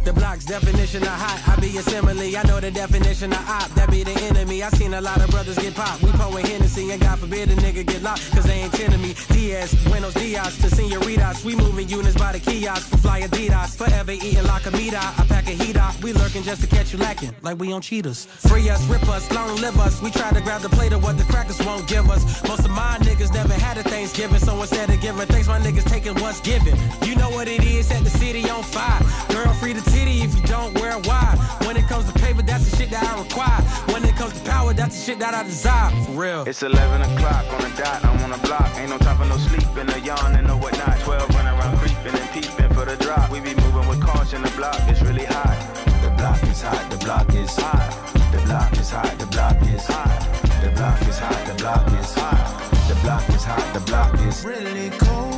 [0.03, 1.39] The block's definition of hot.
[1.47, 2.35] I be a simile.
[2.35, 3.69] I know the definition of op.
[3.75, 4.63] That be the enemy.
[4.63, 6.01] I seen a lot of brothers get popped.
[6.01, 8.31] We pouring Hennessy and God forbid a nigga get locked.
[8.31, 9.13] Cause they ain't tending me.
[9.29, 11.45] Diaz, Buenos Dias to senoritas.
[11.45, 13.77] We moving units by the kiosk for fly Adidas.
[13.77, 14.97] Forever eating la comida.
[14.97, 15.93] I pack a heat out.
[16.01, 17.35] We lurking just to catch you lacking.
[17.43, 18.25] Like we on cheaters.
[18.25, 20.01] Free us, rip us, long live us.
[20.01, 22.23] We try to grab the plate of what the crackers won't give us.
[22.47, 24.39] Most of my niggas never had a Thanksgiving.
[24.39, 26.75] So instead of giving thanks, my niggas taking what's given.
[27.03, 28.99] You know what it is, set the city on fire.
[29.29, 31.37] Girl, free the titty if you don't wear wide.
[31.65, 33.61] When it comes to paper, that's the shit that I require.
[33.93, 35.91] When it comes to power, that's the shit that I desire.
[36.05, 36.43] For real.
[36.47, 38.69] It's 11 o'clock on the dot, I'm on the block.
[38.77, 40.99] Ain't no time for no sleeping, no yawning, no whatnot.
[41.01, 43.31] 12 running around creeping and peeping for the drop.
[43.31, 45.57] We be moving with caution, the block is really hot.
[46.01, 47.89] The block is hot, the block is hot.
[48.31, 50.19] The block is hot, the block is hot.
[50.63, 52.47] The block is hot, the block is hot.
[52.87, 55.30] The block is hot, the block is Really cold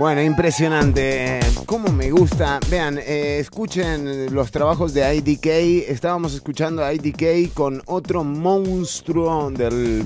[0.00, 1.40] Bueno, impresionante.
[1.66, 2.58] Cómo me gusta.
[2.70, 5.90] Vean, eh, escuchen los trabajos de IDK.
[5.90, 10.02] Estábamos escuchando a IDK con otro monstruo de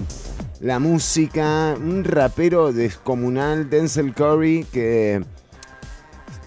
[0.59, 5.23] la música, un rapero descomunal, Denzel Curry, que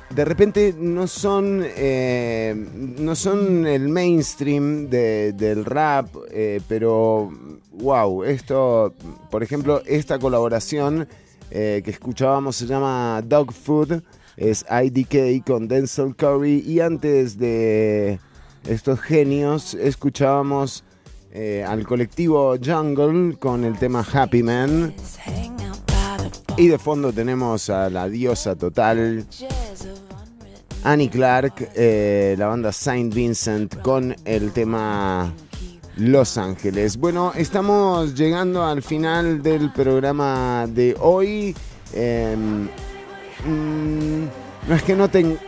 [0.10, 2.54] de repente no son, eh,
[3.00, 7.32] no son el mainstream de- del rap, eh, pero
[7.72, 8.94] wow, esto,
[9.32, 11.08] por ejemplo, esta colaboración
[11.52, 14.02] eh, que escuchábamos se llama Dog Food,
[14.36, 18.20] es IDK con Denzel Curry y antes de
[18.68, 20.84] estos genios escuchábamos
[21.32, 24.94] eh, al colectivo Jungle con el tema Happy Man.
[26.58, 29.26] Y de fondo tenemos a la diosa total,
[30.84, 35.32] Annie Clark, eh, la banda Saint Vincent con el tema
[35.98, 36.98] Los Ángeles.
[36.98, 41.56] Bueno, estamos llegando al final del programa de hoy.
[41.94, 42.64] Em,
[43.46, 44.24] mm,
[44.68, 45.40] no es que no ten-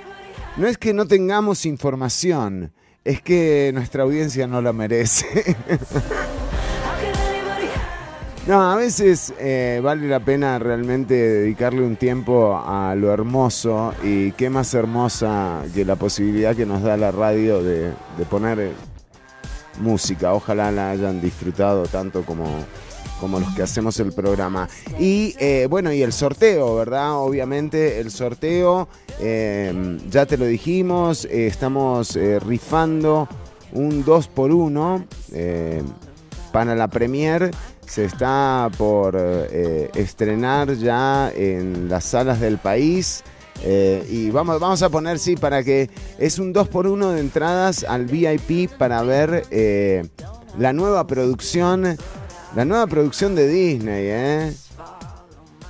[0.57, 2.71] no es que no tengamos información,
[3.03, 5.55] es que nuestra audiencia no la merece.
[8.47, 14.31] No, a veces eh, vale la pena realmente dedicarle un tiempo a lo hermoso y
[14.31, 17.91] qué más hermosa que la posibilidad que nos da la radio de,
[18.27, 18.71] poner
[19.79, 20.33] música.
[20.33, 22.45] Ojalá la hayan disfrutado tanto como,
[23.19, 24.69] como los que hacemos el programa.
[24.99, 27.15] Y eh, bueno, y el sorteo, ¿verdad?
[27.17, 28.87] Obviamente el sorteo,
[29.19, 33.27] eh, ya te lo dijimos, eh, estamos rifando
[33.73, 35.83] un 2x1 eh,
[36.51, 37.51] para la premier.
[37.85, 43.23] Se está por estrenar ya en las salas del país.
[43.63, 48.05] Eh, y vamos, vamos a poner, sí, para que es un 2x1 de entradas al
[48.05, 50.07] VIP para ver eh,
[50.57, 51.97] la nueva producción,
[52.55, 54.53] la nueva producción de Disney, ¿eh?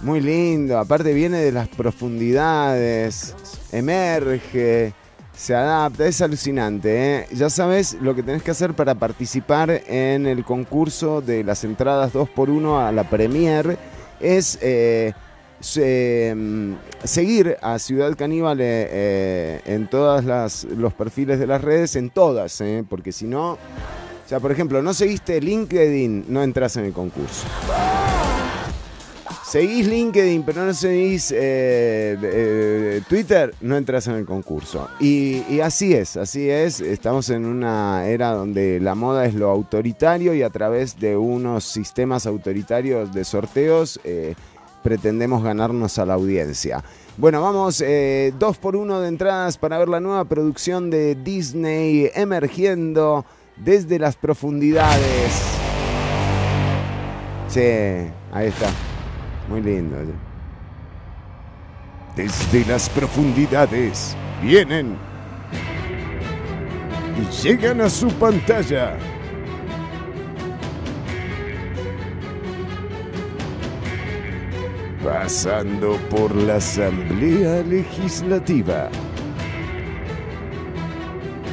[0.01, 3.35] Muy lindo, aparte viene de las profundidades,
[3.71, 4.93] emerge,
[5.39, 7.17] se adapta, es alucinante.
[7.17, 7.27] ¿eh?
[7.31, 12.13] Ya sabes lo que tenés que hacer para participar en el concurso de las entradas
[12.13, 13.77] 2x1 a la Premier
[14.19, 15.13] es eh,
[15.59, 16.73] mm,
[17.03, 22.59] seguir a Ciudad Caníbal eh, eh, en todos los perfiles de las redes, en todas,
[22.61, 22.83] ¿eh?
[22.87, 23.57] porque si no, o
[24.27, 27.45] sea, por ejemplo, no seguiste LinkedIn, no entras en el concurso.
[29.45, 31.29] Seguís LinkedIn, pero no seguís
[33.07, 34.87] Twitter, no entras en el concurso.
[34.99, 36.81] Y, así es, así es.
[36.81, 41.63] Estamos en una era donde la moda es lo autoritario y a través de unos
[41.63, 43.99] sistemas autoritarios de sorteos
[44.89, 46.83] pretendemos ganarnos a la audiencia.
[47.15, 52.09] Bueno, vamos, eh, dos por uno de entradas para ver la nueva producción de Disney
[52.15, 53.23] emergiendo
[53.55, 55.31] desde las profundidades.
[57.49, 57.59] Sí,
[58.33, 58.71] ahí está.
[59.47, 59.95] Muy lindo.
[62.15, 64.97] Desde las profundidades vienen
[67.15, 68.97] y llegan a su pantalla.
[75.03, 78.89] Pasando por la Asamblea Legislativa.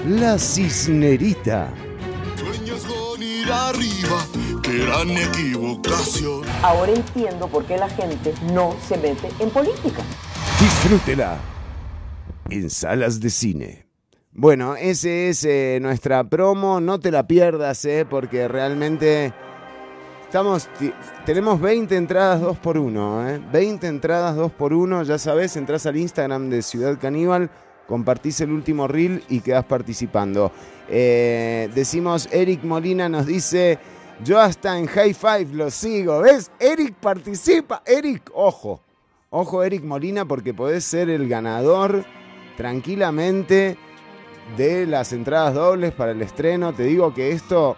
[0.08, 1.72] La Cisnerita.
[2.34, 4.26] Sueñas con ir arriba,
[4.64, 6.42] qué gran equivocación.
[6.62, 10.02] Ahora entiendo por qué la gente no se mete en política.
[10.58, 11.38] Disfrútela
[12.50, 13.86] en salas de cine.
[14.32, 16.80] Bueno, ese es eh, nuestra promo.
[16.80, 19.32] No te la pierdas, eh, porque realmente
[20.26, 20.68] estamos.
[21.24, 23.40] Tenemos 20 entradas 2 por 1 eh.
[23.52, 27.50] 20 entradas 2 por 1 Ya sabes, entras al Instagram de Ciudad Caníbal,
[27.86, 30.52] compartís el último reel y quedás participando.
[30.88, 33.78] Eh, decimos, Eric Molina nos dice.
[34.24, 36.20] Yo hasta en High Five lo sigo.
[36.20, 36.50] ¿Ves?
[36.58, 37.82] Eric participa.
[37.84, 38.80] Eric, ojo.
[39.28, 42.02] Ojo, Eric Molina, porque podés ser el ganador
[42.56, 43.76] tranquilamente
[44.56, 46.72] de las entradas dobles para el estreno.
[46.72, 47.76] Te digo que esto,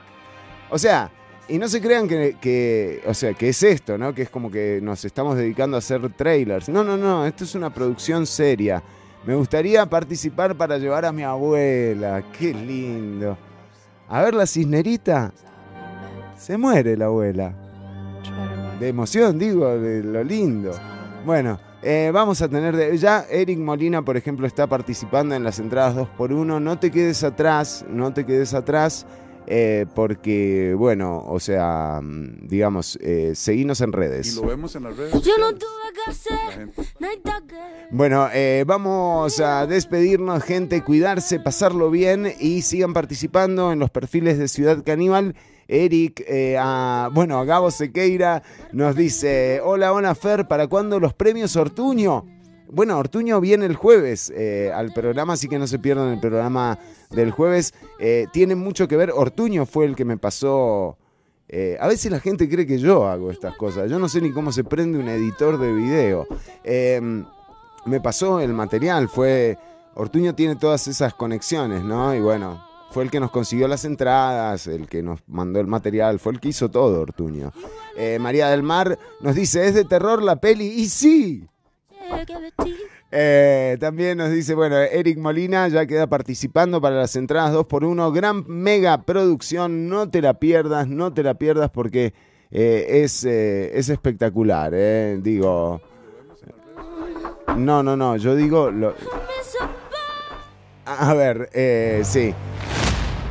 [0.71, 1.11] o sea,
[1.49, 4.15] y no se crean que, o sea, que es esto, ¿no?
[4.15, 6.69] Que es como que nos estamos dedicando a hacer trailers.
[6.69, 8.83] No, no, no, esto es una producción seria.
[9.27, 12.23] Me gustaría participar para llevar a mi abuela.
[12.39, 13.37] Qué lindo.
[14.09, 15.33] A ver la cisnerita.
[16.37, 17.53] Se muere la abuela.
[18.79, 20.73] De emoción, digo, de lo lindo.
[21.27, 22.77] Bueno, eh, vamos a tener.
[22.77, 26.61] de- ya Eric Molina, por ejemplo, está participando en las entradas 2x1.
[26.61, 29.05] No te quedes atrás, no te quedes atrás.
[29.51, 34.35] Eh, porque, bueno, o sea, mm, digamos, eh, seguinos en redes.
[34.35, 35.23] Y lo vemos en las redes.
[35.23, 36.71] Yo no tuve que hacer
[37.91, 44.39] Bueno, eh, vamos a despedirnos, gente, cuidarse, pasarlo bien y sigan participando en los perfiles
[44.39, 45.35] de Ciudad Caníbal.
[45.67, 48.43] Eric, eh, a, bueno, a Gabo Sequeira
[48.73, 52.25] nos dice, hola, hola Fer, ¿para cuándo los premios Ortuño?
[52.71, 56.79] Bueno, Ortuño viene el jueves eh, al programa, así que no se pierdan el programa
[57.11, 57.75] del jueves.
[57.99, 60.97] Eh, tiene mucho que ver, Ortuño fue el que me pasó...
[61.49, 63.91] eh, a veces la gente cree que yo hago estas cosas.
[63.91, 66.27] Yo no sé ni cómo se prende un editor de video.
[66.65, 67.01] Eh,
[67.87, 69.57] me pasó el material, fue...
[69.95, 72.15] Ortuño tiene todas esas conexiones, ¿no?
[72.15, 72.63] Y bueno,
[72.93, 76.41] fue el que nos consiguió las entradas, el que nos mandó el material, fue el
[76.41, 77.53] que hizo todo, Ortuño.
[77.97, 80.67] Eh, María del Mar nos dice, ¿es de terror la peli?
[80.67, 81.49] Y sí,
[83.11, 88.13] eh, también nos dice, bueno, Eric Molina ya queda participando para las entradas 2x1.
[88.13, 92.13] Gran mega producción, no te la pierdas, no te la pierdas porque
[92.51, 94.73] eh, es, eh, es espectacular.
[95.23, 95.81] Digo...
[97.57, 98.71] No, no, no, yo digo...
[98.71, 98.95] lo-
[100.85, 101.49] A ver,
[102.05, 102.35] sí.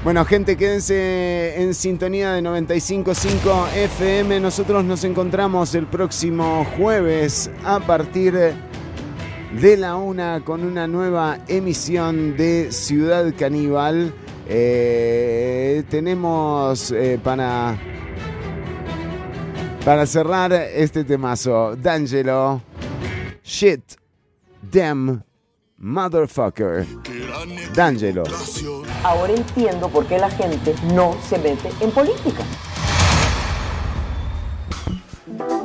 [0.08, 4.40] Bueno, gente, quédense en sintonía de 95.5 FM.
[4.40, 12.38] Nosotros nos encontramos el próximo jueves a partir de la una con una nueva emisión
[12.38, 14.14] de Ciudad Caníbal.
[14.48, 17.78] Eh, tenemos eh, para,
[19.84, 22.62] para cerrar este temazo, D'Angelo,
[23.44, 23.84] Shit,
[24.72, 25.22] Damn,
[25.80, 26.88] Motherfucker,
[27.76, 28.24] D'Angelo.
[29.04, 32.44] Ahora entiendo por qué la gente no se mete en política.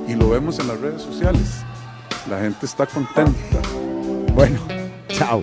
[0.07, 1.65] Y lo vemos en las redes sociales.
[2.29, 3.63] La gente está contenta.
[4.35, 4.61] Bueno,
[5.09, 5.43] chao.